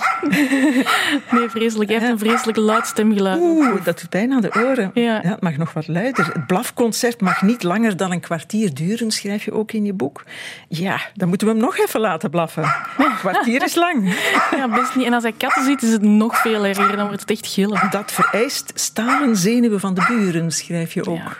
[1.32, 1.90] Nee, vreselijk.
[1.90, 3.40] Hij heeft een vreselijk luid stemgeluid.
[3.42, 4.92] Oeh, dat doet bijna aan de oren.
[4.94, 5.20] Ja.
[5.22, 6.26] het mag nog wat luider.
[6.34, 10.24] Het blafconcert mag niet langer dan een kwartier duren, schrijf je ook in je boek.
[10.68, 12.64] Ja, dan moeten we hem nog even laten blaffen.
[12.98, 14.02] Een kwartier is lang.
[14.52, 15.06] Ja, best niet.
[15.06, 16.96] En als hij katten ziet, is het nog veel erger.
[16.96, 17.88] Dan wordt het echt gillen.
[17.92, 21.18] Dat vereist stalen zenuwen van de buren, schrijf je ook.
[21.18, 21.32] Ja.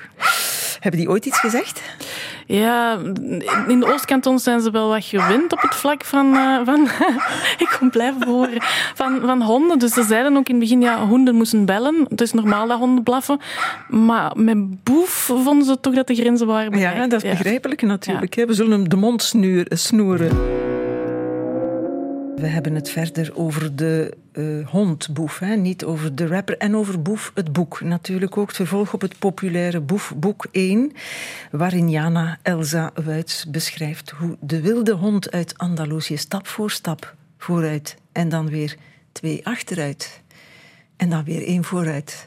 [0.84, 1.82] Hebben die ooit iets gezegd?
[2.46, 2.98] Ja,
[3.68, 6.36] in de Oostkantons zijn ze wel wat gewend op het vlak van...
[6.36, 6.88] eh, van
[7.64, 8.62] ik kom blijven horen.
[8.96, 9.80] Van, van honden.
[9.80, 12.06] Dus ze zeiden ook in het begin, ja, honden moesten bellen.
[12.10, 13.40] Het is normaal dat honden blaffen.
[13.90, 16.98] Maar met boef vonden ze toch dat de grenzen waren bereikt.
[16.98, 18.34] Ja, dat is begrijpelijk natuurlijk.
[18.34, 18.46] hè.
[18.46, 19.34] We zullen hem de mond
[19.70, 20.38] snoeren.
[22.44, 25.56] We hebben het verder over de eh, hond Boef, hè?
[25.56, 26.58] niet over de rapper.
[26.58, 27.82] En over Boef, het boek.
[27.82, 30.92] Natuurlijk ook het vervolg op het populaire Boef, boek 1.
[31.52, 37.96] Waarin Jana Elsa Wuits beschrijft hoe de wilde hond uit Andalusië stap voor stap vooruit.
[38.12, 38.76] En dan weer
[39.12, 40.22] twee achteruit.
[40.98, 42.26] En dan weer één vooruit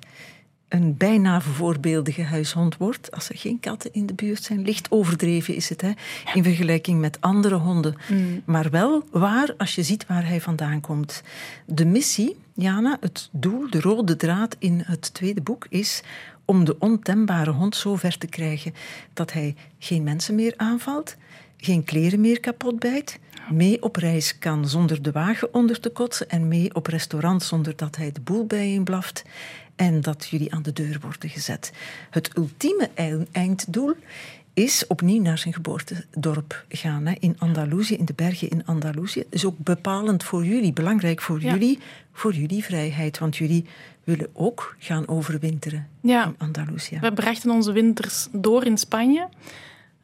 [0.68, 4.62] een bijna voorbeeldige huishond wordt als er geen katten in de buurt zijn.
[4.62, 5.90] Licht overdreven is het, hè,
[6.34, 7.96] in vergelijking met andere honden.
[8.44, 11.22] Maar wel waar als je ziet waar hij vandaan komt.
[11.66, 16.02] De missie, Jana, het doel, de rode draad in het tweede boek is
[16.44, 18.74] om de ontembare hond zo ver te krijgen
[19.12, 21.16] dat hij geen mensen meer aanvalt,
[21.56, 23.18] geen kleren meer kapot bijt,
[23.50, 27.76] mee op reis kan zonder de wagen onder te kotsen en mee op restaurant zonder
[27.76, 29.24] dat hij de boel bijeen blaft
[29.76, 31.72] en dat jullie aan de deur worden gezet.
[32.10, 33.94] Het ultieme ei- einddoel
[34.54, 37.06] is opnieuw naar zijn geboortedorp gaan.
[37.06, 39.24] Hè, in Andalusië, in de bergen in Andalusië.
[39.30, 41.52] is ook bepalend voor jullie, belangrijk voor Ja.
[41.52, 41.78] jullie,
[42.12, 43.18] voor jullie vrijheid.
[43.18, 43.64] Want jullie
[44.04, 46.24] willen ook gaan overwinteren Ja.
[46.24, 46.98] in Andalusië.
[47.00, 49.28] We brachten onze winters door in Spanje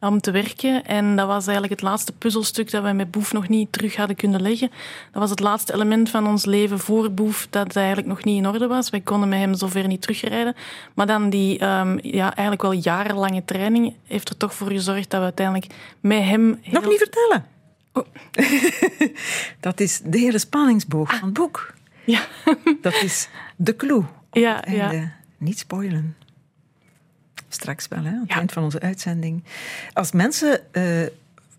[0.09, 0.85] om te werken.
[0.87, 4.17] En dat was eigenlijk het laatste puzzelstuk dat wij met Boef nog niet terug hadden
[4.17, 4.71] kunnen leggen.
[5.13, 8.47] Dat was het laatste element van ons leven voor Boef dat eigenlijk nog niet in
[8.49, 8.91] orde was.
[8.91, 10.55] Wij konden met hem zover niet terugrijden.
[10.95, 15.19] Maar dan die ehm, ja, eigenlijk wel jarenlange training heeft er toch voor gezorgd dat
[15.19, 16.59] we uiteindelijk met hem...
[16.63, 17.45] heel- Nog niet vertellen.
[17.93, 18.07] Oh.
[19.61, 21.75] dat is de hele spanningsboog van het boek.
[22.05, 22.21] Ja,
[22.81, 24.03] Dat is de clue.
[24.33, 25.13] ja, ja.
[25.39, 26.17] Niet spoilen.
[27.53, 28.37] Straks wel, hè, aan het Ja.
[28.39, 29.45] eind van onze uitzending.
[29.93, 30.85] Als mensen, eh,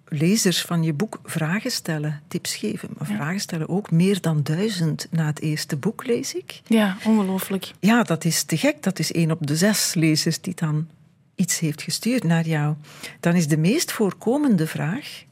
[0.08, 5.08] lezers van je boek, vragen stellen, tips geven, maar vragen stellen ook meer dan duizend
[5.12, 6.62] na het eerste boek, lees ik.
[6.68, 7.72] ja, ongelooflijk.
[7.80, 8.84] Ja, dat is te gek.
[8.84, 10.88] Dat is één op de zes lezers die dan
[11.36, 12.76] iets heeft gestuurd naar jou.
[13.20, 15.24] Dan is de meest voorkomende vraag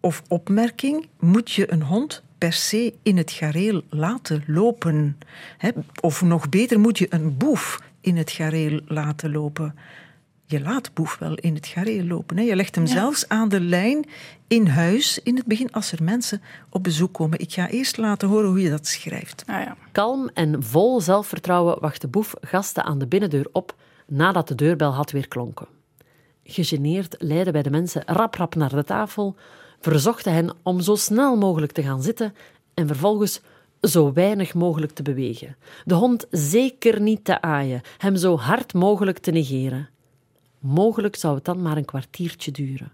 [0.00, 5.18] of opmerking: moet je een hond per se in het gareel laten lopen.
[6.00, 9.74] Of nog beter, moet je een boef in het gareel laten lopen.
[10.50, 12.36] Je laat boef wel in het gareel lopen.
[12.36, 12.42] Hè?
[12.42, 14.04] Je legt hem zelfs aan de lijn
[14.46, 17.38] in huis in het begin als er mensen op bezoek komen.
[17.38, 19.44] Ik ga eerst laten horen hoe je dat schrijft.
[19.46, 19.76] Ah, ja.
[19.92, 23.74] Kalm en vol zelfvertrouwen wacht de boef gasten aan de binnendeur op
[24.06, 25.66] nadat de deurbel had weer klonken.
[26.44, 29.36] Gegeneerd leidden wij de mensen rap rap naar de tafel,
[29.80, 32.34] verzochten hen om zo snel mogelijk te gaan zitten
[32.74, 33.40] en vervolgens
[33.80, 35.56] zo weinig mogelijk te bewegen.
[35.84, 39.88] De hond zeker niet te aaien, hem zo hard mogelijk te negeren.
[40.58, 42.92] Mogelijk zou het dan maar een kwartiertje duren.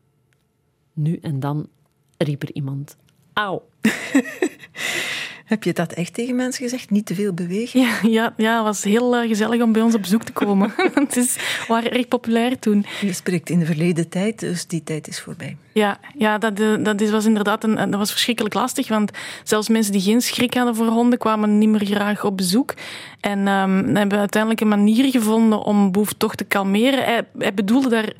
[0.92, 1.68] Nu en dan
[2.16, 2.96] riep er iemand:
[3.32, 3.68] Auw.
[5.54, 6.90] Heb je dat echt tegen mensen gezegd?
[6.90, 7.80] Niet te veel bewegen?
[7.80, 10.72] Ja, ja, ja, het was heel uh, gezellig om bij ons op bezoek te komen.
[10.94, 12.86] het is, we waren erg populair toen.
[13.00, 15.56] Je spreekt in de verleden tijd, dus die tijd is voorbij.
[15.72, 19.10] Ja, ja dat, dat is, was inderdaad een, dat was verschrikkelijk lastig, want
[19.44, 22.74] zelfs mensen die geen schrik hadden voor honden kwamen niet meer graag op bezoek.
[23.20, 27.04] En um, hebben uiteindelijk een manier gevonden om Boef toch te kalmeren.
[27.04, 28.12] Hij, hij bedoelde daar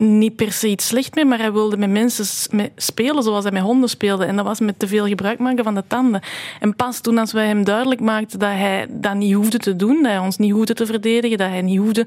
[0.00, 2.24] niet per se iets slecht mee, maar hij wilde met mensen
[2.76, 4.24] spelen zoals hij met honden speelde.
[4.24, 6.20] En dat was met te veel gebruik maken van de tanden.
[6.60, 10.02] En pas toen als wij hem duidelijk maakten dat hij dat niet hoefde te doen,
[10.02, 12.06] dat hij ons niet hoefde te verdedigen, dat hij niet hoefde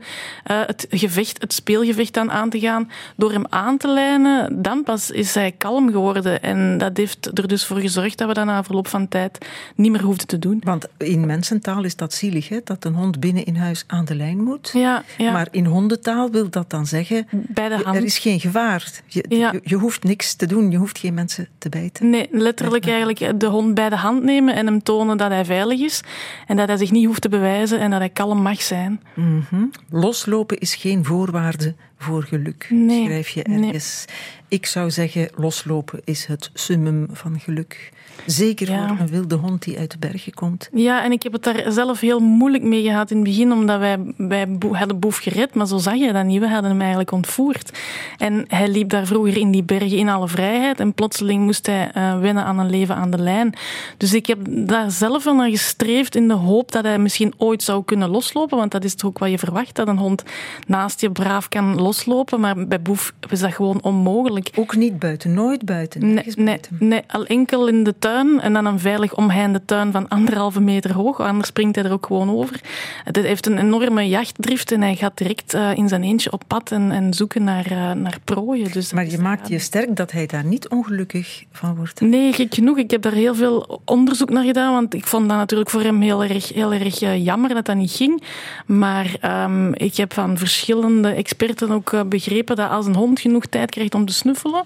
[0.52, 4.84] uh, het gevecht, het speelgevecht aan, aan te gaan, door hem aan te lijnen, dan
[4.84, 6.42] pas is hij kalm geworden.
[6.42, 9.38] En dat heeft er dus voor gezorgd dat we dat na verloop van tijd
[9.76, 10.62] niet meer hoefden te doen.
[10.64, 12.60] Want in mensentaal is dat zielig, hè?
[12.64, 14.70] dat een hond binnen in huis aan de lijn moet.
[14.74, 15.32] Ja, ja.
[15.32, 17.28] Maar in hondentaal wil dat dan zeggen...
[17.32, 18.92] Bij de er is geen gevaar.
[19.08, 19.52] Je, Ja.
[19.52, 20.72] je, je hoeft niks te doen.
[20.72, 22.10] Je hoeft geen mensen te bijten.
[22.10, 25.80] Nee, letterlijk eigenlijk de hond bij de hand nemen en hem tonen dat hij veilig
[25.80, 26.02] is.
[26.48, 29.02] En dat hij zich niet hoeft te bewijzen en dat hij kalm mag zijn.
[29.16, 29.66] Mhm.
[29.90, 33.66] Loslopen is geen voorwaarde voor geluk, Nee, schrijf je nee.
[33.68, 34.06] ergens.
[34.48, 37.92] Ik zou zeggen, loslopen is het summum van geluk.
[38.26, 38.88] Zeker Ja.
[38.88, 40.70] voor een wilde hond die uit de bergen komt.
[40.74, 43.80] Ja, en ik heb het daar zelf heel moeilijk mee gehad in het begin, omdat
[43.80, 46.40] wij, wij hadden Boef gered, maar zo zag je dat niet.
[46.40, 47.80] We hadden hem eigenlijk ontvoerd.
[48.18, 51.92] En hij liep daar vroeger in die bergen in alle vrijheid en plotseling moest hij
[51.94, 53.54] eh, wennen aan een leven aan de lijn.
[53.98, 57.64] Dus ik heb daar zelf wel naar gestreefd in de hoop dat hij misschien ooit
[57.64, 60.24] zou kunnen loslopen, want dat is toch ook wat je verwacht, dat een hond
[60.68, 64.50] naast je braaf kan loslopen, maar bij Boef is dat gewoon onmogelijk.
[64.56, 66.14] Ook niet buiten, nooit buiten.
[66.14, 66.76] Nee, nee, buiten.
[66.80, 70.94] nee, al enkel in de tuin en dan een veilig omheinde tuin van anderhalve meter
[70.94, 71.20] hoog.
[71.20, 72.62] Anders springt hij er ook gewoon over.
[73.04, 76.72] Het heeft een enorme jachtdrift en hij gaat direct eh, in zijn eentje op pad
[76.72, 78.72] en, en zoeken naar, eh, naar prooien.
[78.72, 82.02] Dus Maar je maakt je sterk dat hij daar niet ongelukkig van wordt.
[82.02, 82.78] Nee, gek genoeg.
[82.78, 86.02] Ik heb daar heel veel onderzoek naar gedaan, want ik vond dat natuurlijk voor hem
[86.02, 88.24] heel erg, heel erg eh, jammer dat dat niet ging.
[88.66, 93.70] Maar ehm, ik heb van verschillende experten ook begrepen dat als een hond genoeg tijd
[93.70, 94.64] krijgt om te snuffelen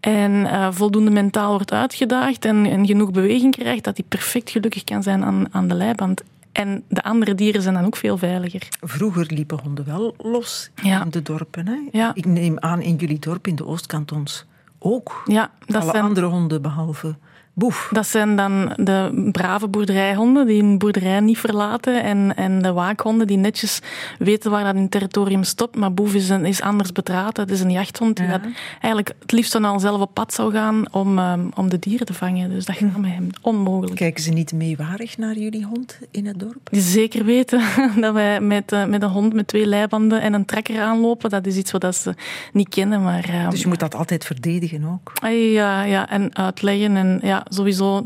[0.00, 5.02] en voldoende mentaal wordt uitgedaagd en, en genoeg beweging krijgt, dat hij perfect gelukkig kan
[5.02, 6.22] zijn aan, aan de leiband.
[6.52, 8.68] En de andere dieren zijn dan ook veel veiliger.
[8.80, 11.02] Vroeger liepen honden wel los Ja.
[11.04, 11.66] in de dorpen.
[11.66, 11.76] Hè?
[11.92, 12.10] Ja.
[12.14, 14.44] Ik neem aan in jullie dorp in de Oostkantons
[14.78, 15.22] ook.
[15.26, 17.14] Ja, dat Alle zijn, andere honden behalve
[17.54, 17.88] boef.
[17.92, 23.26] Dat zijn dan de brave boerderijhonden die hun boerderij niet verlaten en, en de waakhonden
[23.26, 23.80] die netjes
[24.18, 25.76] weten waar dat hun territorium stopt.
[25.76, 27.36] Maar Boef is, een, is anders betraat.
[27.36, 28.32] Het is een jachthond die Ja.
[28.32, 31.78] dat eigenlijk het liefst dan al zelf op pad zou gaan om, ehm, om de
[31.78, 32.50] dieren te vangen.
[32.50, 33.96] Dus dat gaat met hem onmogelijk.
[33.96, 36.68] Kijken ze niet meewarig naar jullie hond in het dorp?
[36.70, 37.60] Die zeker weten
[38.00, 41.30] dat wij met, eh, met een hond met twee leibanden en een trekker aanlopen.
[41.30, 42.14] Dat is iets wat ze
[42.52, 43.02] niet kennen.
[43.02, 45.12] Maar, ehm, Dus je moet dat altijd verdedigen ook.
[45.30, 46.96] Ja, ja, en uitleggen.
[46.96, 48.04] En ja, sowieso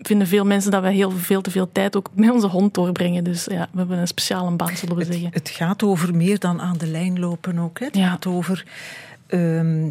[0.00, 3.24] vinden veel mensen dat wij heel veel te veel tijd ook met onze hond doorbrengen.
[3.24, 5.30] Dus ja, we hebben een speciale band, zullen we Het, zeggen.
[5.32, 7.78] het gaat over meer dan aan de lijn lopen ook.
[7.78, 7.86] Hè?
[7.86, 8.08] Het Ja.
[8.08, 8.64] gaat over,
[9.26, 9.90] ehm,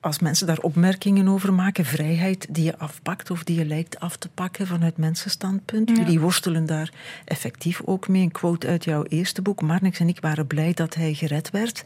[0.00, 4.16] als mensen daar opmerkingen over maken, vrijheid die je afpakt of die je lijkt af
[4.16, 5.88] te pakken vanuit mensenstandpunt.
[5.88, 5.94] Ja.
[5.94, 6.92] Jullie worstelen daar
[7.24, 8.22] effectief ook mee.
[8.22, 9.62] Een quote uit jouw eerste boek.
[9.62, 11.84] Marnix en ik waren blij dat hij gered werd.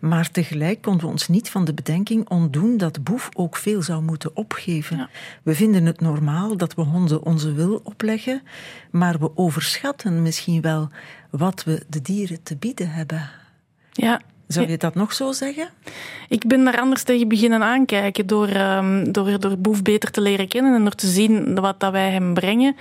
[0.00, 4.02] Maar tegelijk konden we ons niet van de bedenking ontdoen dat Boef ook veel zou
[4.02, 4.96] moeten opgeven.
[4.96, 5.08] Ja.
[5.42, 8.42] We vinden het normaal dat we honden onze wil opleggen,
[8.90, 10.88] maar we overschatten misschien wel
[11.30, 13.30] wat we de dieren te bieden hebben.
[13.92, 15.68] Ja, Zou je dat nog zo zeggen?
[16.28, 20.48] ik ben daar anders tegen beginnen aankijken door, ehm, door, door Boef beter te leren
[20.48, 22.76] kennen en door te zien wat dat wij hem brengen.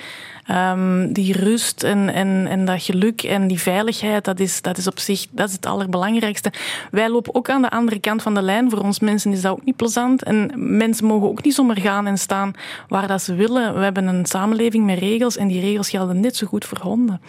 [0.45, 4.87] Ehm, die rust en, en, en dat geluk en die veiligheid, dat is, dat is
[4.87, 6.51] op zich dat is het allerbelangrijkste.
[6.91, 8.69] Wij lopen ook aan de andere kant van de lijn.
[8.69, 10.23] Voor ons mensen is dat ook niet plezant.
[10.23, 12.53] En mensen mogen ook niet zomaar gaan en staan
[12.87, 13.73] waar dat ze willen.
[13.73, 17.21] We hebben een samenleving met regels en die regels gelden net zo goed voor honden.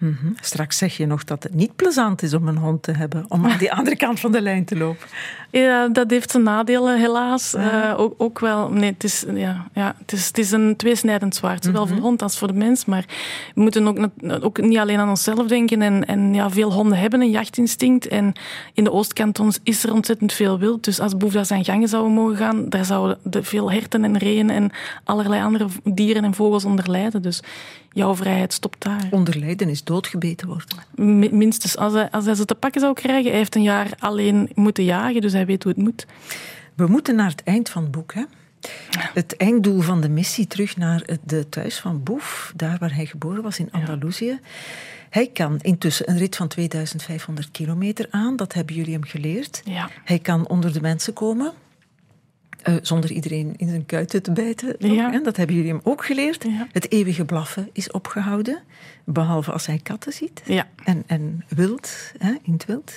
[0.00, 0.32] Mhm.
[0.40, 3.46] Straks zeg je nog dat het niet plezant is om een hond te hebben, om
[3.46, 5.06] aan die andere kant van de lijn te lopen.
[5.50, 7.54] Ja, dat heeft zijn nadelen, helaas.
[7.54, 8.70] Uh, ook, ook, wel.
[8.70, 12.02] Nee, het is, ja, ja, het is, het is een tweesnijdend zwaard, zowel voor de
[12.02, 12.84] hond als voor de mens.
[12.84, 13.04] Maar
[13.54, 14.08] we moeten ook,
[14.44, 15.82] ook niet alleen aan onszelf denken.
[15.82, 18.08] En, en ja, veel honden hebben een jachtinstinct.
[18.08, 18.32] En
[18.74, 20.84] in de Oostkantons is er ontzettend veel wild.
[20.84, 24.50] Dus als Boef zijn gangen zouden mogen gaan, daar zouden de veel herten en reeën
[24.50, 24.70] en
[25.04, 27.22] allerlei andere dieren en vogels onder lijden.
[27.22, 27.42] Dus
[27.92, 29.08] jouw vrijheid stopt daar.
[29.10, 31.36] Onderlijden is doodgebeten worden.
[31.38, 31.76] Minstens.
[31.76, 34.84] Als hij, als hij ze te pakken zou krijgen, hij heeft een jaar alleen moeten
[34.84, 36.06] jagen, dus hij weet hoe het moet.
[36.74, 38.24] We moeten naar het eind van het boek, hè?
[39.14, 43.42] Het einddoel van de missie terug naar de thuis van Boef, daar waar hij geboren
[43.42, 44.40] was in Andalusië.
[45.10, 49.62] Hij kan intussen een rit van 2500 kilometer aan, dat hebben jullie hem geleerd.
[49.64, 49.90] Ja.
[50.04, 51.52] Hij kan onder de mensen komen,
[52.68, 54.74] uh, zonder iedereen in zijn kuiten te bijten.
[54.78, 55.18] Ja.
[55.18, 56.44] Dat hebben jullie hem ook geleerd.
[56.44, 56.66] Ja.
[56.72, 58.62] Het eeuwige blaffen is opgehouden.
[59.04, 60.42] Behalve als hij katten ziet.
[60.44, 60.68] Ja.
[60.84, 62.92] En, en wild, hè, in het wild.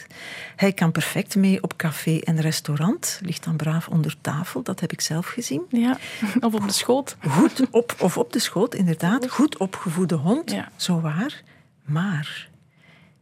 [0.55, 3.19] Hij kan perfect mee op café en restaurant.
[3.23, 4.63] Ligt dan braaf onder tafel.
[4.63, 5.61] Dat heb ik zelf gezien.
[5.69, 5.97] Ja.
[6.39, 7.17] Of op de schoot.
[7.27, 9.29] Goed op, of op de schoot, inderdaad.
[9.29, 10.55] Goed opgevoede hond.
[10.75, 11.43] Zo waar.
[11.83, 12.49] Maar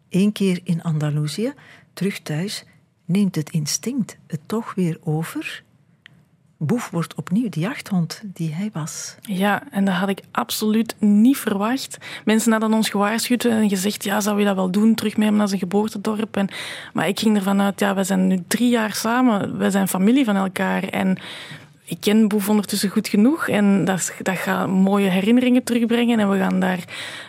[0.09, 1.53] één keer in Andalusië,
[1.93, 2.65] terug thuis,
[3.05, 5.63] neemt het instinct het toch weer over
[6.63, 9.15] Boef wordt opnieuw de jachthond die hij was.
[9.21, 11.97] Ja, en dat had ik absoluut niet verwacht.
[12.25, 15.35] Mensen hadden ons gewaarschuwd en gezegd, ja, zou je dat wel doen, terug met hem
[15.35, 16.37] naar zijn geboortedorp?
[16.37, 16.49] En,
[16.93, 20.25] maar ik ging ervan uit, ja, we zijn nu drie jaar samen, we zijn familie
[20.25, 20.83] van elkaar.
[20.83, 21.17] En
[21.91, 26.19] ik ken Boef ondertussen goed genoeg en dat, dat gaat mooie herinneringen terugbrengen.
[26.19, 26.79] En we gaan daar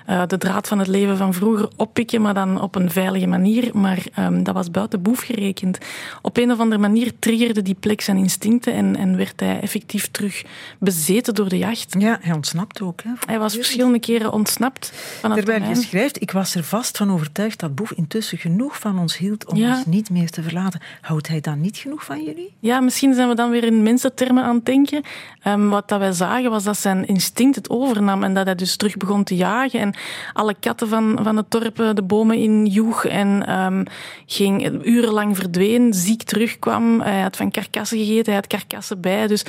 [0.08, 3.70] uh, de draad van het leven van vroeger oppikken, maar dan op een veilige manier.
[3.72, 5.78] Maar um, dat was buiten Boef gerekend.
[6.22, 10.10] Op een of andere manier triggerde die plek zijn instincten en, en werd hij effectief
[10.10, 10.42] terug
[10.78, 11.94] bezeten door de jacht.
[11.98, 13.02] Ja, hij ontsnapte ook.
[13.02, 14.92] Hè, hij was verschillende keren ontsnapt.
[15.20, 18.98] Van Terwijl je schrijft, ik was er vast van overtuigd dat Boef intussen genoeg van
[18.98, 19.76] ons hield om Ja.
[19.76, 20.80] ons niet meer te verlaten.
[21.00, 22.54] Houdt hij dan niet genoeg van jullie?
[22.58, 25.02] Ja, misschien zijn we dan weer in mensentermen aan denken.
[25.42, 28.76] Ehm, wat dat wij zagen was dat zijn instinct het overnam en dat hij dus
[28.76, 29.80] terug begon te jagen.
[29.80, 29.94] En
[30.32, 33.84] alle katten van, van het dorp eh, de bomen in joeg en ehm,
[34.26, 37.00] ging urenlang verdween, ziek terugkwam.
[37.00, 39.26] Hij had van karkassen gegeten, hij had karkassen bij.
[39.26, 39.44] Dus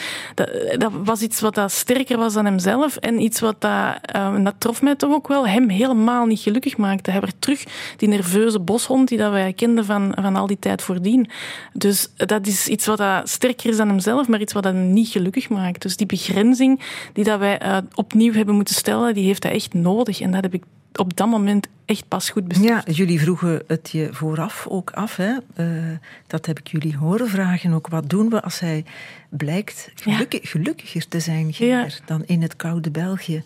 [0.77, 4.55] dat, was iets wat dat sterker was dan hemzelf en iets wat dat, ehm, dat
[4.57, 7.11] trof mij toch ook wel, hem helemaal niet gelukkig maakte.
[7.11, 7.63] Hij werd terug
[7.97, 11.29] die nerveuze boshond die dat wij kenden van, van al die tijd voordien.
[11.73, 14.63] Dus dat is iets wat dat sterker is dan hemzelf, maar iets wat
[14.93, 15.81] niet gelukkig maakt.
[15.81, 16.79] Dus die begrenzing
[17.13, 20.21] die dat wij uh, opnieuw hebben moeten stellen, die heeft hij echt nodig.
[20.21, 20.63] En dat heb ik
[20.95, 22.67] op dat moment echt pas goed beseft.
[22.67, 25.15] Ja, jullie vroegen het je vooraf ook af.
[25.15, 25.31] Hè?
[25.57, 27.87] Uh, dat heb ik jullie horen vragen ook.
[27.87, 28.85] Wat doen we als hij
[29.29, 31.87] blijkt gelukkig, gelukkiger te zijn Ja.
[32.05, 33.43] dan in het koude België?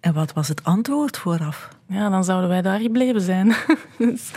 [0.00, 1.68] En wat was het antwoord vooraf?
[1.92, 3.54] Ja, dan zouden wij daar gebleven zijn.
[3.98, 4.30] dus,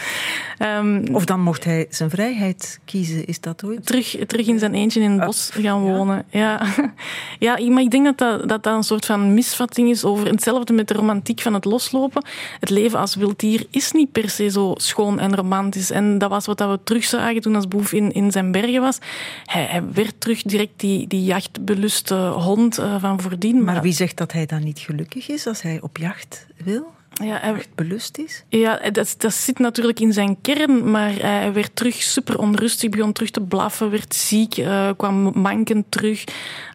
[0.59, 3.85] um, Of dan mocht hij zijn vrijheid kiezen, is dat ooit?
[3.85, 6.25] terug, terug in zijn eentje in het bos gaan wonen.
[6.29, 6.61] Ja.
[7.39, 7.69] Ja.
[7.69, 10.87] maar ik denk dat dat, dat dat een soort van misvatting is over hetzelfde met
[10.87, 12.25] de romantiek van het loslopen.
[12.59, 15.91] Het leven als wild dier is niet per se zo schoon en romantisch.
[15.91, 18.97] En dat was wat we terugzagen toen als Boef in, in zijn bergen was.
[19.45, 23.63] Hij, hij werd terug direct die, die jachtbeluste hond uh, van voordien.
[23.63, 26.94] Maar wie zegt dat hij dan niet gelukkig is als hij op jacht wil?
[27.23, 28.43] Ja, hij, echt belust is?
[28.49, 33.13] Ja, dat, dat zit natuurlijk in zijn kern, maar hij werd terug super onrustig, begon
[33.13, 36.23] terug te blaffen, werd ziek, uh, kwam mankend terug,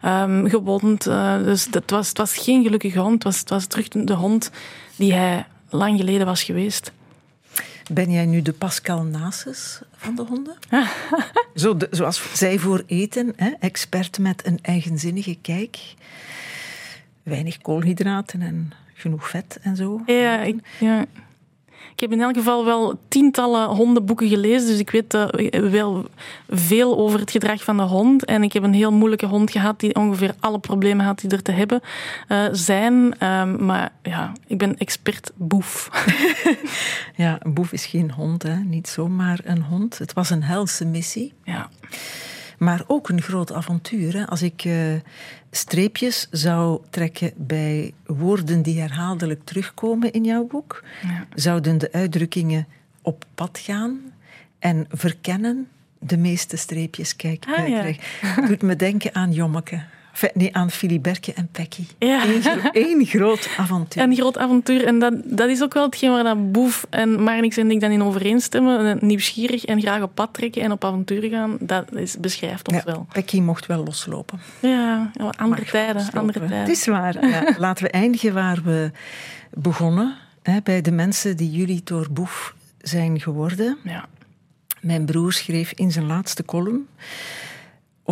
[0.05, 1.07] um, gewond.
[1.07, 4.13] Uh, dus dat was, het was geen gelukkige hond, het was, het was terug de
[4.13, 4.51] hond
[4.95, 6.91] die hij lang geleden was geweest.
[7.91, 10.55] Ben jij nu de Pascal Nasus van de honden?
[11.55, 13.49] Zo de, zoals zij voor eten, hè?
[13.59, 15.79] expert met een eigenzinnige kijk.
[17.23, 20.01] Weinig koolhydraten en genoeg vet en zo.
[20.05, 21.05] Ja, ik, ja.
[21.93, 26.05] ik heb in elk geval wel tientallen hondenboeken gelezen, dus ik weet uh, wel
[26.49, 28.25] veel over het gedrag van de hond.
[28.25, 31.41] En ik heb een heel moeilijke hond gehad die ongeveer alle problemen had die er
[31.41, 31.81] te hebben
[32.29, 33.25] uh, zijn.
[33.27, 35.89] Um, maar ja, ik ben expert boef.
[37.15, 38.55] ja, een boef is geen hond, hè?
[38.55, 39.97] niet zomaar een hond.
[39.97, 41.33] Het was een helse missie.
[41.43, 41.69] Ja.
[42.61, 44.13] Maar ook een groot avontuur.
[44.13, 44.27] Hè?
[44.27, 44.93] Als ik uh,
[45.51, 51.27] streepjes zou trekken bij woorden die herhaaldelijk terugkomen in jouw boek, ja.
[51.35, 52.67] zouden de uitdrukkingen
[53.01, 53.99] op pad gaan
[54.59, 55.67] en verkennen
[55.99, 57.15] de meeste streepjes.
[57.15, 57.93] Kijk, ah, ja.
[58.47, 59.83] doet me denken aan Jommeke.
[60.33, 61.87] Nee, aan Filiberke en Pekkie.
[61.99, 62.23] Ja.
[62.71, 64.03] Eén, groot avontuur.
[64.03, 64.85] Een groot avontuur.
[64.85, 67.91] En dat, dat is ook wel hetgeen waar dat Boef en Marnix en ik dan
[67.91, 68.97] in overeenstemmen.
[69.01, 71.57] Nieuwsgierig en graag op pad trekken en op avonturen gaan.
[71.59, 73.05] Dat is, beschrijft ons ja, wel.
[73.13, 74.39] Pekkie mocht wel loslopen.
[74.59, 76.09] Ja, andere tijden.
[76.13, 76.57] Andere tijden.
[76.57, 77.27] Het is waar.
[77.27, 77.55] Ja.
[77.57, 78.91] Laten we eindigen waar we
[79.53, 80.15] begonnen.
[80.43, 83.77] hè, bij de mensen die jullie door Boef zijn geworden.
[83.83, 84.05] Ja.
[84.81, 86.87] Mijn broer schreef in zijn laatste column,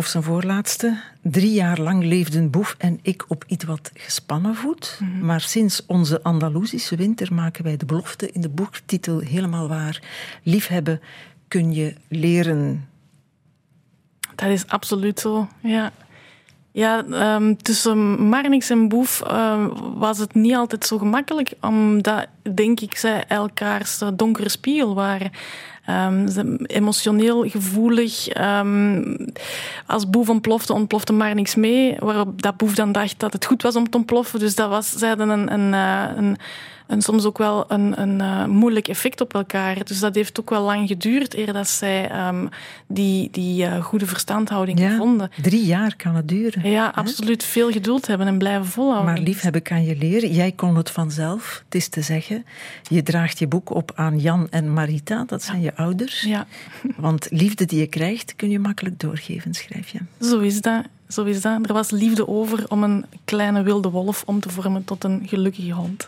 [0.00, 5.00] of zijn voorlaatste, drie jaar lang leefden Boef en ik op iets wat gespannen voet.
[5.22, 10.02] Maar sinds onze Andalusische winter maken wij de belofte in de boektitel helemaal waar.
[10.42, 11.00] Liefhebben
[11.48, 12.88] kun je leren.
[14.34, 15.92] Dat is absoluut zo, ja.
[16.72, 19.68] Ja, ehm, tussen Marnix en Boef ehm,
[19.98, 25.30] was het niet altijd zo gemakkelijk, omdat, denk ik, zij elkaars donkere spiegel waren.
[25.90, 28.28] Ehm, ze- emotioneel gevoelig.
[28.28, 29.16] ehm,
[29.86, 33.76] als Boef ontplofte, ontplofte Marnix mee, waarop dat Boef dan dacht dat het goed was
[33.76, 34.38] om te ontploffen.
[34.38, 36.36] Dus dat was, hadden een, een, eh, een,
[36.90, 39.84] een, soms ook wel een, een eh, moeilijk effect op elkaar.
[39.84, 42.46] Dus dat heeft ook wel lang geduurd eer dat zij ehm,
[42.86, 45.30] die, die eh, goede verstandhouding Ja, vonden.
[45.42, 46.70] drie jaar kan het duren.
[46.70, 49.12] Ja, absoluut veel geduld hebben en blijven volhouden.
[49.12, 50.32] Maar liefhebben kan je leren.
[50.32, 52.44] Jij kon het vanzelf, het is te zeggen.
[52.88, 56.20] Je draagt je boek op aan Jan en Marita, dat zijn je ouders.
[56.22, 56.46] Ja,
[56.96, 59.98] Want liefde die je krijgt, kun je makkelijk doorgeven, schrijf je.
[60.20, 60.84] zo is dat.
[61.10, 61.66] Zo is dat.
[61.66, 65.72] Er was liefde over om een kleine wilde wolf om te vormen tot een gelukkige
[65.72, 66.06] hond.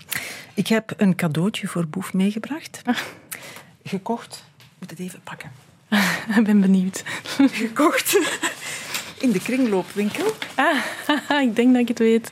[0.55, 2.83] Ik heb een cadeautje voor Boef meegebracht.
[3.85, 4.45] Gekocht.
[4.59, 5.51] Ik moet het even pakken.
[6.39, 7.03] Ik ben benieuwd.
[7.53, 8.19] Gekocht
[9.19, 10.35] in de kringloopwinkel.
[10.55, 12.31] Ah, ik denk dat ik het weet.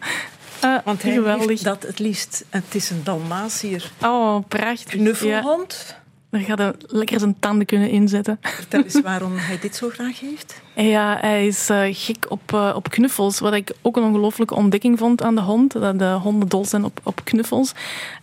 [0.60, 1.60] Ah, Want hij geweldig.
[1.60, 2.44] dat het liefst.
[2.48, 4.92] Het is een Dalmatier Oh, prachtig.
[4.92, 5.96] Ja, knuffelhond.
[6.30, 8.38] Daar gaat hij lekker zijn tanden kunnen inzetten.
[8.40, 10.60] Vertel eens waarom hij dit zo graag heeft.
[10.74, 13.38] Ja, hij is eh, gek op, eh, op knuffels.
[13.38, 15.72] Wat ik ook een ongelooflijke ontdekking vond aan de hond.
[15.72, 17.72] Dat de honden dol zijn op, op knuffels.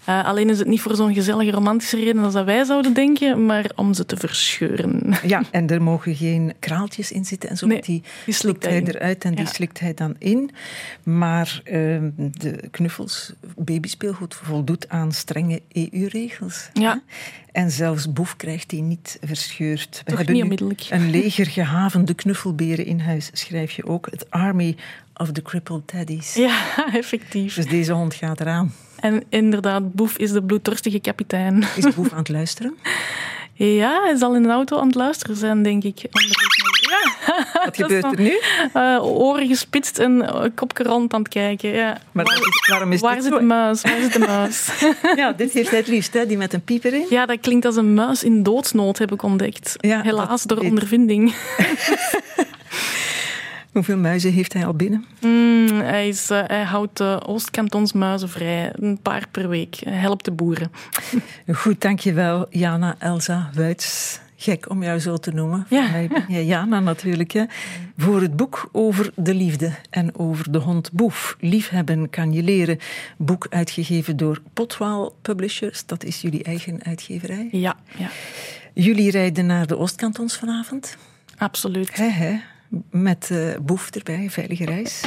[0.04, 3.46] Eh, alleen is het niet voor zo'n gezellige romantische reden als dat wij zouden denken,
[3.46, 5.02] maar om ze te verscheuren.
[5.28, 7.68] Ja, en er mogen geen kraaltjes in zitten en zo.
[7.68, 8.88] Nee, die, die slikt hij in.
[8.88, 10.52] eruit en die slikt hij dan in.
[11.04, 16.70] Maar ehm, de knuffels, babyspeelgoed, voldoet aan strenge EU-regels.
[16.74, 17.02] Ja.
[17.58, 19.90] En zelfs Boef krijgt die niet verscheurd.
[19.98, 20.86] We Toch hebben niet nu onmiddellijk.
[20.90, 24.08] een leger gehavende knuffelberen in huis, schrijf je ook.
[24.12, 24.76] Het Army
[25.16, 26.34] of the Crippled Teddies.
[26.34, 26.60] Ja,
[26.94, 27.56] effectief.
[27.56, 28.74] Dus deze hond gaat eraan.
[29.00, 31.64] En inderdaad, Boef is de bloeddorstige kapitein.
[31.76, 32.78] Is Boef aan het luisteren?
[33.60, 36.02] Ja, hij zal in de auto aan het luisteren zijn, denk ik.
[37.66, 38.38] Wat gebeurt er nu?
[38.74, 40.26] eh, oren gespitst en
[40.56, 41.70] kopje rond aan het kijken.
[41.70, 41.98] Ja.
[42.12, 43.40] Maar dat is- waarom is Waar dit zit zo?
[43.40, 43.82] de muis?
[43.82, 44.70] Waar zit de muis?
[45.16, 46.26] Ja, dit heeft hij het liefst, hè?
[46.26, 47.06] die met een pieper in.
[47.10, 49.74] Ja, dat klinkt als een muis in doodsnood, heb ik ontdekt.
[49.78, 51.34] Ja, Helaas, door ondervinding.
[53.74, 55.06] Hoeveel muizen heeft hij al binnen?
[55.22, 58.72] Mm, hij, is, eh, hij houdt de Oostkantons muizen vrij.
[58.76, 59.76] Een paar per week.
[59.84, 60.72] Hij helpt de boeren.
[61.54, 64.20] Goed, dankjewel, Jana Elsa Wuits.
[64.40, 65.66] Gek om jou zo te noemen.
[65.70, 65.90] Ja.
[65.92, 66.10] Mij
[66.46, 67.32] Jana natuurlijk.
[67.32, 67.44] Hè.
[67.98, 71.38] Voor het boek over de liefde en over de hond Boef.
[71.40, 72.78] Liefhebben kan je leren.
[73.18, 75.86] Boek uitgegeven door Potwaal Publishers.
[75.86, 77.48] Dat is jullie eigen uitgeverij.
[77.52, 78.10] Ja, ja,
[78.74, 80.98] Jullie rijden naar de Oostkantons vanavond.
[81.38, 81.96] absoluut.
[81.98, 82.40] Hè.
[82.92, 85.04] Met eh Boef erbij, veilige reis.